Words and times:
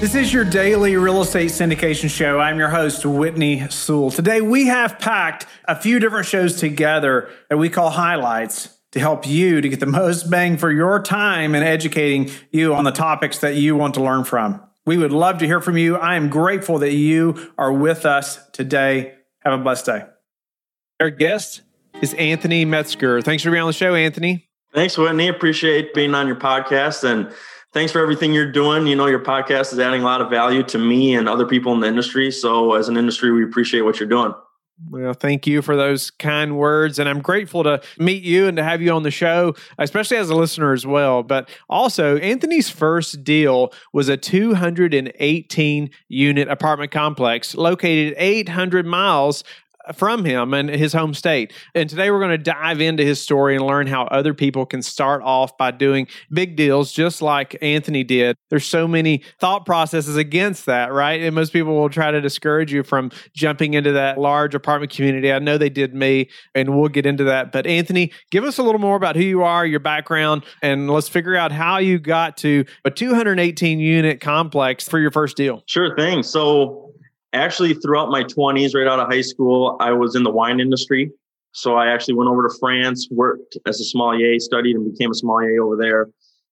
This 0.00 0.14
is 0.14 0.32
your 0.32 0.46
daily 0.46 0.96
real 0.96 1.20
estate 1.20 1.50
syndication 1.50 2.08
show. 2.08 2.40
I'm 2.40 2.58
your 2.58 2.70
host, 2.70 3.04
Whitney 3.04 3.68
Sewell. 3.68 4.10
Today, 4.10 4.40
we 4.40 4.68
have 4.68 4.98
packed 4.98 5.44
a 5.66 5.76
few 5.78 5.98
different 5.98 6.24
shows 6.24 6.56
together 6.56 7.28
that 7.50 7.58
we 7.58 7.68
call 7.68 7.90
highlights 7.90 8.78
to 8.92 8.98
help 8.98 9.26
you 9.26 9.60
to 9.60 9.68
get 9.68 9.78
the 9.78 9.84
most 9.84 10.30
bang 10.30 10.56
for 10.56 10.72
your 10.72 11.02
time 11.02 11.54
in 11.54 11.62
educating 11.62 12.30
you 12.50 12.74
on 12.74 12.84
the 12.84 12.92
topics 12.92 13.40
that 13.40 13.56
you 13.56 13.76
want 13.76 13.92
to 13.92 14.02
learn 14.02 14.24
from. 14.24 14.62
We 14.86 14.96
would 14.96 15.12
love 15.12 15.36
to 15.40 15.46
hear 15.46 15.60
from 15.60 15.76
you. 15.76 15.96
I 15.96 16.16
am 16.16 16.30
grateful 16.30 16.78
that 16.78 16.94
you 16.94 17.52
are 17.58 17.70
with 17.70 18.06
us 18.06 18.40
today. 18.52 19.16
Have 19.40 19.52
a 19.52 19.62
blessed 19.62 19.84
day. 19.84 20.06
Our 20.98 21.10
guest 21.10 21.60
is 22.00 22.14
Anthony 22.14 22.64
Metzger. 22.64 23.20
Thanks 23.20 23.42
for 23.42 23.50
being 23.50 23.60
on 23.60 23.68
the 23.68 23.74
show, 23.74 23.94
Anthony. 23.94 24.48
Thanks, 24.72 24.96
Whitney. 24.96 25.28
Appreciate 25.28 25.92
being 25.92 26.14
on 26.14 26.26
your 26.26 26.36
podcast 26.36 27.04
and 27.04 27.30
thanks 27.72 27.92
for 27.92 28.00
everything 28.00 28.32
you're 28.32 28.50
doing. 28.50 28.86
You 28.86 28.96
know, 28.96 29.06
your 29.06 29.20
podcast 29.20 29.72
is 29.72 29.78
adding 29.78 30.02
a 30.02 30.04
lot 30.04 30.20
of 30.20 30.30
value 30.30 30.62
to 30.64 30.78
me 30.78 31.14
and 31.14 31.28
other 31.28 31.46
people 31.46 31.72
in 31.72 31.80
the 31.80 31.86
industry. 31.86 32.30
So, 32.30 32.74
as 32.74 32.88
an 32.88 32.96
industry, 32.96 33.30
we 33.30 33.44
appreciate 33.44 33.82
what 33.82 34.00
you're 34.00 34.08
doing. 34.08 34.34
Well, 34.88 35.12
thank 35.12 35.46
you 35.46 35.60
for 35.60 35.76
those 35.76 36.10
kind 36.10 36.56
words. 36.56 36.98
And 36.98 37.08
I'm 37.08 37.20
grateful 37.20 37.62
to 37.64 37.82
meet 37.98 38.22
you 38.22 38.46
and 38.46 38.56
to 38.56 38.64
have 38.64 38.80
you 38.80 38.92
on 38.92 39.02
the 39.02 39.10
show, 39.10 39.54
especially 39.78 40.16
as 40.16 40.30
a 40.30 40.34
listener 40.34 40.72
as 40.72 40.86
well. 40.86 41.22
But 41.22 41.50
also, 41.68 42.16
Anthony's 42.16 42.70
first 42.70 43.22
deal 43.22 43.74
was 43.92 44.08
a 44.08 44.16
218 44.16 45.90
unit 46.08 46.48
apartment 46.48 46.92
complex 46.92 47.54
located 47.54 48.14
800 48.16 48.86
miles 48.86 49.44
from 49.94 50.24
him 50.24 50.54
and 50.54 50.68
his 50.68 50.92
home 50.92 51.14
state. 51.14 51.52
And 51.74 51.88
today 51.88 52.10
we're 52.10 52.20
going 52.20 52.30
to 52.30 52.38
dive 52.38 52.80
into 52.80 53.04
his 53.04 53.20
story 53.20 53.56
and 53.56 53.66
learn 53.66 53.86
how 53.86 54.04
other 54.04 54.34
people 54.34 54.66
can 54.66 54.82
start 54.82 55.22
off 55.22 55.56
by 55.56 55.70
doing 55.70 56.06
big 56.32 56.56
deals 56.56 56.92
just 56.92 57.22
like 57.22 57.56
Anthony 57.62 58.04
did. 58.04 58.36
There's 58.50 58.66
so 58.66 58.86
many 58.86 59.22
thought 59.38 59.66
processes 59.66 60.16
against 60.16 60.66
that, 60.66 60.92
right? 60.92 61.20
And 61.20 61.34
most 61.34 61.52
people 61.52 61.74
will 61.74 61.88
try 61.88 62.10
to 62.10 62.20
discourage 62.20 62.72
you 62.72 62.82
from 62.82 63.10
jumping 63.34 63.74
into 63.74 63.92
that 63.92 64.18
large 64.18 64.54
apartment 64.54 64.92
community. 64.92 65.32
I 65.32 65.38
know 65.38 65.58
they 65.58 65.70
did 65.70 65.94
me, 65.94 66.28
and 66.54 66.76
we'll 66.76 66.88
get 66.88 67.06
into 67.06 67.24
that. 67.24 67.52
But 67.52 67.66
Anthony, 67.66 68.12
give 68.30 68.44
us 68.44 68.58
a 68.58 68.62
little 68.62 68.80
more 68.80 68.96
about 68.96 69.16
who 69.16 69.22
you 69.22 69.42
are, 69.42 69.64
your 69.64 69.80
background, 69.80 70.44
and 70.62 70.90
let's 70.90 71.08
figure 71.08 71.36
out 71.36 71.52
how 71.52 71.78
you 71.78 71.98
got 71.98 72.36
to 72.38 72.64
a 72.84 72.90
218 72.90 73.80
unit 73.80 74.20
complex 74.20 74.88
for 74.88 74.98
your 74.98 75.10
first 75.10 75.36
deal. 75.36 75.62
Sure 75.66 75.94
thing. 75.96 76.22
So 76.22 76.89
actually 77.32 77.74
throughout 77.74 78.10
my 78.10 78.24
20s 78.24 78.74
right 78.74 78.86
out 78.86 78.98
of 78.98 79.08
high 79.08 79.20
school 79.20 79.76
i 79.80 79.92
was 79.92 80.14
in 80.14 80.22
the 80.22 80.30
wine 80.30 80.60
industry. 80.60 81.10
So 81.52 81.76
i 81.76 81.92
actually 81.92 82.14
went 82.14 82.30
over 82.30 82.48
to 82.48 82.54
france 82.58 83.08
worked 83.10 83.56
as 83.66 83.80
a 83.80 83.84
sommelier 83.84 84.38
studied 84.38 84.76
and 84.76 84.92
became 84.92 85.10
a 85.10 85.14
sommelier 85.14 85.62
over 85.62 85.76
there. 85.76 86.08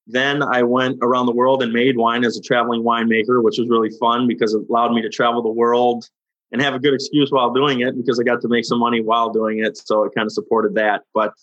Then 0.07 0.43
i 0.43 0.63
went 0.63 0.99
around 1.03 1.27
the 1.27 1.33
world 1.33 1.63
and 1.63 1.73
made 1.73 1.97
wine 1.97 2.25
as 2.25 2.37
a 2.37 2.43
traveling 2.43 2.83
winemaker 2.83 3.43
which 3.43 3.59
was 3.59 3.69
really 3.69 3.91
fun 3.99 4.27
because 4.27 4.55
it 4.55 4.63
allowed 4.69 4.93
me 4.93 5.03
to 5.03 5.09
travel 5.09 5.43
the 5.43 5.49
world 5.49 6.09
and 6.51 6.63
have 6.63 6.75
a 6.75 6.79
good 6.79 6.95
excuse 6.95 7.31
while 7.31 7.53
doing 7.53 7.81
it 7.81 7.97
because 7.97 8.19
i 8.19 8.23
got 8.23 8.41
to 8.41 8.49
make 8.49 8.65
some 8.65 8.79
money 8.79 9.01
while 9.01 9.31
doing 9.31 9.59
it. 9.59 9.77
So 9.77 10.05
it 10.05 10.15
kind 10.15 10.27
of 10.27 10.33
supported 10.33 10.75
that. 10.75 11.03
But 11.15 11.35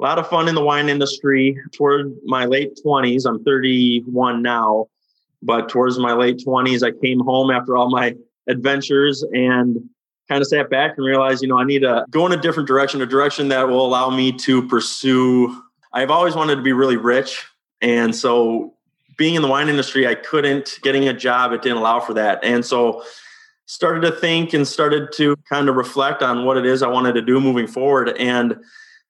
a 0.00 0.02
lot 0.02 0.18
of 0.18 0.28
fun 0.28 0.48
in 0.48 0.54
the 0.54 0.64
wine 0.64 0.88
industry. 0.88 1.56
Toward 1.72 2.12
my 2.24 2.44
late 2.44 2.78
20s 2.84 3.26
i'm 3.26 3.42
31 3.44 4.42
now 4.42 4.86
but 5.42 5.68
towards 5.68 5.98
my 5.98 6.12
late 6.12 6.38
20s 6.46 6.82
i 6.86 6.92
came 7.04 7.20
home 7.20 7.50
after 7.50 7.76
all 7.76 7.90
my 7.90 8.14
adventures 8.48 9.22
and 9.32 9.88
kind 10.28 10.40
of 10.40 10.46
sat 10.46 10.70
back 10.70 10.92
and 10.96 11.06
realized, 11.06 11.42
you 11.42 11.48
know, 11.48 11.58
I 11.58 11.64
need 11.64 11.80
to 11.80 12.04
go 12.10 12.26
in 12.26 12.32
a 12.32 12.36
different 12.36 12.66
direction, 12.66 13.00
a 13.02 13.06
direction 13.06 13.48
that 13.48 13.68
will 13.68 13.84
allow 13.84 14.10
me 14.10 14.32
to 14.38 14.66
pursue. 14.68 15.62
I've 15.92 16.10
always 16.10 16.34
wanted 16.34 16.56
to 16.56 16.62
be 16.62 16.72
really 16.72 16.96
rich. 16.96 17.44
And 17.80 18.14
so 18.14 18.74
being 19.16 19.34
in 19.34 19.42
the 19.42 19.48
wine 19.48 19.68
industry, 19.68 20.06
I 20.06 20.14
couldn't 20.14 20.78
getting 20.82 21.08
a 21.08 21.12
job, 21.12 21.52
it 21.52 21.62
didn't 21.62 21.78
allow 21.78 22.00
for 22.00 22.14
that. 22.14 22.42
And 22.42 22.64
so 22.64 23.04
started 23.66 24.00
to 24.02 24.12
think 24.12 24.52
and 24.52 24.66
started 24.66 25.12
to 25.14 25.36
kind 25.48 25.68
of 25.68 25.76
reflect 25.76 26.22
on 26.22 26.44
what 26.44 26.56
it 26.56 26.66
is 26.66 26.82
I 26.82 26.88
wanted 26.88 27.14
to 27.14 27.22
do 27.22 27.40
moving 27.40 27.66
forward. 27.66 28.16
And 28.18 28.58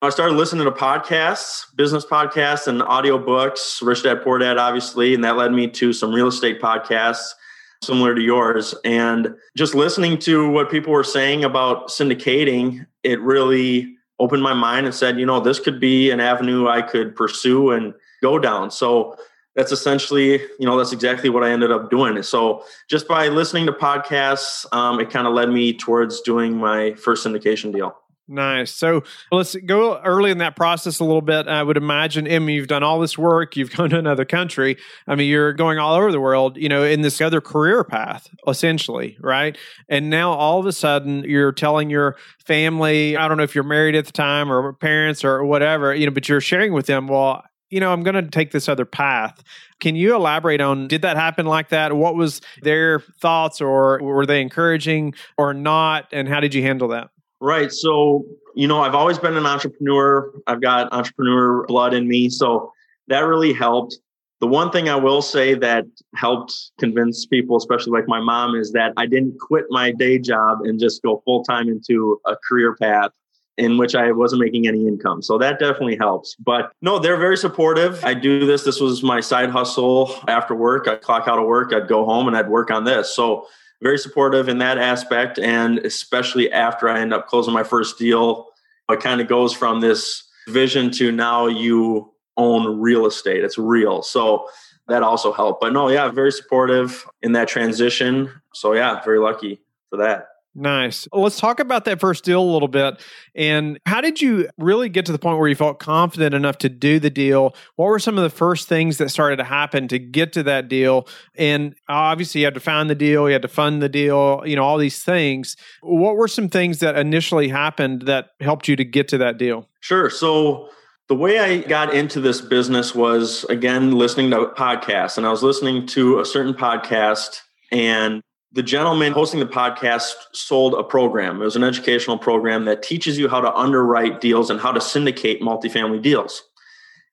I 0.01 0.11
started 0.11 0.35
listening 0.35 0.65
to 0.65 0.73
podcasts, 0.73 1.67
business 1.77 2.05
podcasts 2.05 2.67
and 2.67 2.81
audiobooks, 2.81 3.81
Rich 3.87 4.03
Dad 4.03 4.23
Poor 4.23 4.39
Dad, 4.39 4.59
obviously. 4.59 5.15
And 5.15 5.23
that 5.23 5.37
led 5.37 5.53
me 5.53 5.69
to 5.69 5.93
some 5.93 6.13
real 6.13 6.27
estate 6.27 6.61
podcasts 6.61 7.35
similar 7.83 8.15
to 8.15 8.21
yours. 8.21 8.75
And 8.85 9.35
just 9.57 9.75
listening 9.75 10.19
to 10.21 10.49
what 10.49 10.71
people 10.71 10.93
were 10.93 11.05
saying 11.05 11.45
about 11.45 11.89
syndicating, 11.89 12.87
it 13.03 13.21
really 13.21 13.97
opened 14.19 14.43
my 14.43 14.55
mind 14.55 14.87
and 14.87 14.95
said, 14.95 15.19
you 15.19 15.27
know, 15.27 15.41
this 15.41 15.59
could 15.59 15.81
be 15.81 16.11
an 16.11 16.21
avenue 16.21 16.69
I 16.69 16.83
could 16.83 17.17
pursue 17.17 17.73
and 17.73 17.93
go 18.23 18.39
down. 18.39 18.71
So 18.71 19.17
that's 19.57 19.73
essentially, 19.73 20.41
you 20.59 20.67
know, 20.67 20.79
that's 20.79 20.93
exactly 20.93 21.29
what 21.29 21.43
I 21.45 21.51
ended 21.51 21.71
up 21.71 21.91
doing. 21.91 22.23
So 22.23 22.65
just 22.89 23.09
by 23.09 23.29
listening 23.29 23.67
to 23.67 23.73
podcasts, 23.73 24.65
um, 24.73 25.01
it 25.01 25.11
kind 25.11 25.27
of 25.27 25.35
led 25.35 25.51
me 25.51 25.77
towards 25.77 26.21
doing 26.23 26.57
my 26.57 26.95
first 26.95 27.27
syndication 27.27 27.73
deal. 27.73 27.97
Nice. 28.33 28.71
So 28.71 29.05
let's 29.31 29.55
go 29.57 29.99
early 29.99 30.31
in 30.31 30.39
that 30.39 30.57
process 30.57 31.01
a 31.01 31.05
little 31.05 31.21
bit. 31.21 31.49
I 31.49 31.63
would 31.63 31.77
imagine, 31.77 32.25
mean, 32.27 32.49
you've 32.49 32.67
done 32.67 32.83
all 32.83 32.99
this 32.99 33.19
work, 33.19 33.57
you've 33.57 33.71
gone 33.77 33.91
to 33.91 33.99
another 33.99 34.25
country. 34.25 34.79
I 35.07 35.17
mean, 35.17 35.29
you're 35.29 35.53
going 35.53 35.79
all 35.79 35.95
over 35.95 36.11
the 36.11 36.21
world, 36.21 36.57
you 36.57 36.71
know, 36.71 36.83
in 36.83 37.03
this 37.03 37.21
other 37.21 37.43
career 37.43 37.85
path, 37.85 38.31
essentially, 38.49 39.19
right? 39.21 39.59
And 39.91 40.09
now 40.09 40.33
all 40.33 40.59
of 40.59 40.65
a 40.65 40.73
sudden 40.73 41.25
you're 41.25 41.53
telling 41.53 41.91
your 41.91 42.17
family, 42.39 43.19
I 43.19 43.29
don't 43.29 43.37
know 43.37 43.43
if 43.43 43.55
you're 43.55 43.65
married 43.65 43.97
at 43.97 44.07
the 44.07 44.13
time 44.13 44.51
or 44.51 44.73
parents 44.73 45.25
or 45.25 45.45
whatever, 45.45 45.95
you 45.95 46.07
know, 46.07 46.13
but 46.13 46.27
you're 46.27 46.41
sharing 46.41 46.73
with 46.73 46.87
them, 46.87 47.09
well, 47.09 47.45
you 47.69 47.81
know, 47.81 47.93
I'm 47.93 48.03
going 48.03 48.15
to 48.15 48.31
take 48.31 48.51
this 48.53 48.67
other 48.67 48.87
path. 48.87 49.43
Can 49.79 49.95
you 49.95 50.15
elaborate 50.15 50.63
on 50.63 50.89
did 50.89 51.03
that 51.03 51.19
happen 51.19 51.45
like 51.45 51.69
that? 51.69 51.95
What 51.95 52.15
was 52.15 52.41
their 52.63 53.01
thoughts 53.01 53.61
or 53.61 54.03
were 54.03 54.25
they 54.25 54.41
encouraging 54.41 55.15
or 55.37 55.53
not? 55.53 56.07
And 56.13 56.29
how 56.29 56.41
did 56.41 56.55
you 56.55 56.63
handle 56.63 56.89
that? 56.89 57.11
Right. 57.43 57.73
So, 57.73 58.25
you 58.55 58.69
know, 58.69 58.83
I've 58.83 58.95
always 58.95 59.19
been 59.19 59.37
an 59.37 59.47
entrepreneur. 59.47 60.33
I've 60.47 60.61
got 60.61 60.93
entrepreneur 60.93 61.67
blood 61.67 61.93
in 61.93 62.07
me. 62.07 62.31
So 62.31 62.73
that 63.09 63.23
really 63.23 63.53
helped. 63.53 63.99
The 64.39 64.47
one 64.47 64.71
thing 64.71 64.89
I 64.89 64.95
will 64.95 65.23
say 65.23 65.55
that 65.55 65.85
helped 66.15 66.71
convince 66.79 67.27
people, 67.27 67.57
especially 67.57 67.99
like 67.99 68.07
my 68.07 68.21
mom, 68.21 68.55
is 68.55 68.71
that 68.73 68.93
I 68.97 69.07
didn't 69.07 69.41
quit 69.41 69.65
my 69.71 69.91
day 69.91 70.21
job 70.21 70.61
and 70.63 70.79
just 70.79 71.03
go 71.03 71.21
full 71.25 71.43
time 71.43 71.69
into 71.69 72.21
a 72.27 72.37
career 72.49 72.77
path 72.77 73.11
in 73.59 73.77
which 73.77 73.97
I 73.97 74.13
wasn't 74.13 74.41
making 74.41 74.69
any 74.69 74.87
income. 74.87 75.21
So 75.21 75.37
that 75.39 75.59
definitely 75.59 75.97
helps. 75.97 76.37
But 76.37 76.73
no, 76.81 77.01
they're 77.01 77.17
very 77.17 77.37
supportive. 77.37 78.05
I 78.05 78.15
do 78.15 78.47
this. 78.47 78.63
This 78.63 78.81
was 78.81 79.03
my 79.03 79.21
side 79.21 79.51
hustle 79.51 80.15
after 80.29 80.55
work. 80.55 80.87
I'd 80.87 81.03
clock 81.03 81.27
out 81.27 81.41
of 81.41 81.47
work, 81.47 81.73
I'd 81.73 81.89
go 81.89 82.05
home 82.05 82.29
and 82.29 82.37
I'd 82.37 82.49
work 82.49 82.71
on 82.71 82.85
this. 82.85 83.15
So 83.15 83.49
very 83.83 83.99
supportive 83.99 84.49
in 84.49 84.59
that 84.59 84.79
aspect. 84.79 85.39
And 85.39 85.79
especially 85.81 86.51
after 86.53 86.89
I 86.89 87.01
end 87.01 87.13
up 87.13 87.27
closing 87.27 87.53
my 87.53 87.65
first 87.65 87.99
deal, 87.99 88.49
it 88.89 89.01
kind 89.01 89.21
of 89.21 89.29
goes 89.29 89.53
from 89.53 89.81
this 89.81 90.25
vision 90.49 90.91
to 90.93 91.13
now 91.13 91.47
you 91.47 92.13
own 92.37 92.81
real 92.81 93.07
estate. 93.07 93.45
It's 93.45 93.59
real. 93.59 94.03
So 94.03 94.49
that 94.89 95.03
also 95.03 95.33
helped. 95.33 95.61
But 95.61 95.73
no, 95.73 95.89
yeah, 95.89 96.09
very 96.09 96.33
supportive 96.33 97.07
in 97.23 97.33
that 97.33 97.49
transition. 97.49 98.31
So 98.55 98.73
yeah, 98.73 99.03
very 99.03 99.19
lucky 99.19 99.61
for 99.91 99.99
that. 99.99 100.29
Nice. 100.55 101.09
Let's 101.13 101.41
talk 101.41 101.61
about 101.61 101.87
that 101.87 101.99
first 101.99 102.25
deal 102.25 102.43
a 102.43 102.45
little 102.45 102.69
bit. 102.69 103.01
And 103.35 103.79
how 103.87 104.03
did 104.03 104.21
you 104.21 104.49
really 104.59 104.91
get 104.91 105.07
to 105.07 105.13
the 105.13 105.19
point 105.19 105.39
where 105.39 105.49
you 105.49 105.55
felt 105.55 105.79
confident 105.79 106.35
enough 106.35 106.59
to 106.59 106.69
do 106.69 106.99
the 106.99 107.09
deal? 107.09 107.55
What 107.77 107.87
were 107.87 107.99
some 107.99 108.19
of 108.19 108.23
the 108.23 108.31
first 108.31 108.69
things 108.69 108.99
that 108.99 109.09
started 109.09 109.37
to 109.37 109.45
happen 109.45 109.89
to 109.89 109.99
get 109.99 110.35
to 110.35 110.43
that 110.43 110.69
deal? 110.69 111.09
And 111.37 111.75
obviously, 111.89 112.43
you 112.43 112.47
had 112.47 112.55
to 112.55 112.61
find 112.61 112.91
the 112.91 112.95
deal, 112.95 113.29
you 113.29 113.33
had 113.33 113.43
to 113.43 113.49
fund 113.49 113.83
the 113.83 113.89
deal, 113.89 114.43
you 114.45 114.57
know, 114.57 114.63
all 114.63 114.77
these 114.77 115.03
things. 115.03 115.57
What 115.81 116.17
were 116.17 116.29
some 116.29 116.51
things 116.51 116.81
that 116.81 116.97
initially 116.97 117.49
happened 117.49 118.03
that 118.03 118.31
helped 118.41 118.69
you 118.69 118.77
to 118.77 118.85
get 118.85 119.09
to 119.09 119.19
that 119.19 119.39
deal? 119.39 119.69
Sure. 119.81 120.11
So, 120.11 120.69
the 121.09 121.17
way 121.17 121.41
I 121.41 121.59
got 121.59 121.93
into 121.93 122.21
this 122.21 122.41
business 122.41 122.95
was 122.95 123.45
again 123.45 123.93
listening 123.93 124.31
to 124.31 124.53
podcasts, 124.57 125.17
and 125.17 125.27
I 125.27 125.31
was 125.31 125.43
listening 125.43 125.87
to 125.89 126.21
a 126.21 126.25
certain 126.25 126.55
podcast, 126.55 127.41
and 127.71 128.23
the 128.53 128.63
gentleman 128.63 129.13
hosting 129.13 129.41
the 129.41 129.47
podcast 129.47 130.15
sold 130.33 130.75
a 130.75 130.83
program. 130.83 131.41
It 131.41 131.45
was 131.45 131.57
an 131.57 131.65
educational 131.65 132.19
program 132.19 132.67
that 132.67 132.83
teaches 132.83 133.19
you 133.19 133.29
how 133.29 133.41
to 133.41 133.55
underwrite 133.55 134.21
deals 134.21 134.51
and 134.51 134.61
how 134.61 134.73
to 134.73 134.81
syndicate 134.81 135.41
multifamily 135.41 136.03
deals. 136.03 136.43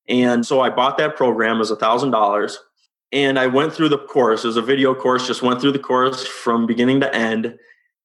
And 0.09 0.45
so 0.45 0.59
I 0.59 0.69
bought 0.69 0.97
that 0.97 1.15
program 1.15 1.61
as 1.61 1.71
a 1.71 1.75
thousand 1.75 2.11
dollars 2.11 2.59
and 3.11 3.39
I 3.39 3.47
went 3.47 3.73
through 3.73 3.89
the 3.89 3.97
course. 3.97 4.43
It 4.43 4.47
was 4.47 4.57
a 4.57 4.61
video 4.61 4.93
course, 4.93 5.27
just 5.27 5.41
went 5.41 5.61
through 5.61 5.71
the 5.71 5.79
course 5.79 6.27
from 6.27 6.67
beginning 6.67 6.99
to 7.01 7.15
end. 7.15 7.57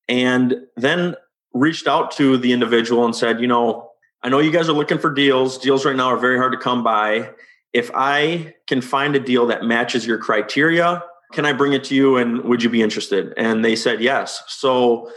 And 0.09 0.55
then 0.77 1.17
reached 1.55 1.87
out 1.87 2.11
to 2.13 2.37
the 2.37 2.53
individual 2.53 3.05
and 3.05 3.17
said, 3.17 3.41
you 3.41 3.47
know, 3.47 3.91
I 4.23 4.29
know 4.29 4.39
you 4.39 4.51
guys 4.51 4.69
are 4.69 4.75
looking 4.75 4.99
for 4.99 5.13
deals. 5.13 5.59
Deals 5.59 5.85
right 5.85 5.97
now 5.97 6.09
are 6.09 6.19
very 6.19 6.39
hard 6.39 6.53
to 6.53 6.59
come 6.59 6.83
by. 6.83 7.31
If 7.73 7.91
I 7.95 8.55
can 8.67 8.81
find 8.81 9.17
a 9.17 9.21
deal 9.21 9.47
that 9.47 9.65
matches 9.65 10.07
your 10.07 10.19
criteria 10.19 11.03
can 11.35 11.45
I 11.45 11.53
bring 11.53 11.73
it 11.73 11.85
to 11.85 11.95
you 11.95 12.17
and 12.17 12.43
would 12.45 12.63
you 12.63 12.71
be 12.71 12.81
interested? 12.81 13.35
And 13.37 13.65
they 13.65 13.77
said 13.77 14.01
yes. 14.01 14.43
So 14.47 15.11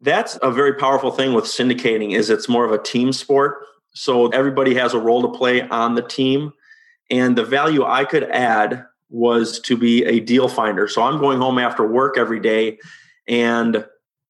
that's 0.00 0.38
a 0.42 0.50
very 0.50 0.74
powerful 0.74 1.10
thing 1.10 1.34
with 1.34 1.44
syndicating 1.44 2.16
is 2.16 2.30
it's 2.30 2.48
more 2.48 2.64
of 2.64 2.72
a 2.72 2.82
team 2.82 3.12
sport. 3.12 3.58
So 3.94 4.28
everybody 4.28 4.74
has 4.74 4.94
a 4.94 4.98
role 4.98 5.22
to 5.22 5.38
play 5.38 5.62
on 5.62 5.94
the 5.94 6.02
team 6.02 6.52
and 7.10 7.36
the 7.36 7.44
value 7.44 7.84
I 7.84 8.04
could 8.04 8.24
add 8.24 8.84
was 9.08 9.60
to 9.60 9.76
be 9.76 10.04
a 10.04 10.20
deal 10.20 10.48
finder. 10.48 10.88
So 10.88 11.02
I'm 11.02 11.18
going 11.18 11.38
home 11.38 11.58
after 11.58 11.86
work 11.86 12.18
every 12.18 12.40
day 12.40 12.78
and 13.28 13.84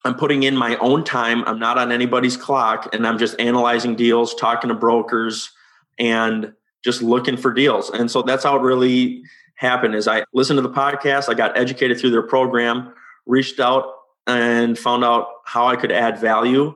I'm 0.05 0.15
putting 0.15 0.43
in 0.45 0.57
my 0.57 0.77
own 0.77 1.05
time. 1.05 1.43
I'm 1.47 1.59
not 1.59 1.79
on 1.79 1.91
anybody's 1.91 2.37
clock 2.37 2.95
and 2.95 3.07
I'm 3.07 3.19
just 3.19 3.39
analyzing 3.41 3.97
deals, 3.97 4.35
talking 4.35 4.69
to 4.69 4.75
brokers 4.75 5.51
and 5.99 6.53
just 6.85 7.03
looking 7.03 7.37
for 7.37 7.53
deals. 7.53 7.91
And 7.91 8.11
so 8.11 8.23
that's 8.23 8.45
how 8.45 8.57
it 8.57 8.63
really 8.63 9.23
happened 9.57 9.95
is 9.95 10.07
I 10.07 10.25
listened 10.33 10.59
to 10.59 10.63
the 10.63 10.71
podcast, 10.71 11.29
I 11.29 11.35
got 11.35 11.57
educated 11.59 11.99
through 11.99 12.11
their 12.11 12.23
program, 12.23 12.95
reached 13.27 13.61
out 13.61 13.93
and 14.27 14.79
found 14.79 15.05
out 15.05 15.29
how 15.45 15.67
I 15.67 15.77
could 15.77 15.93
add 15.93 16.19
value 16.19 16.75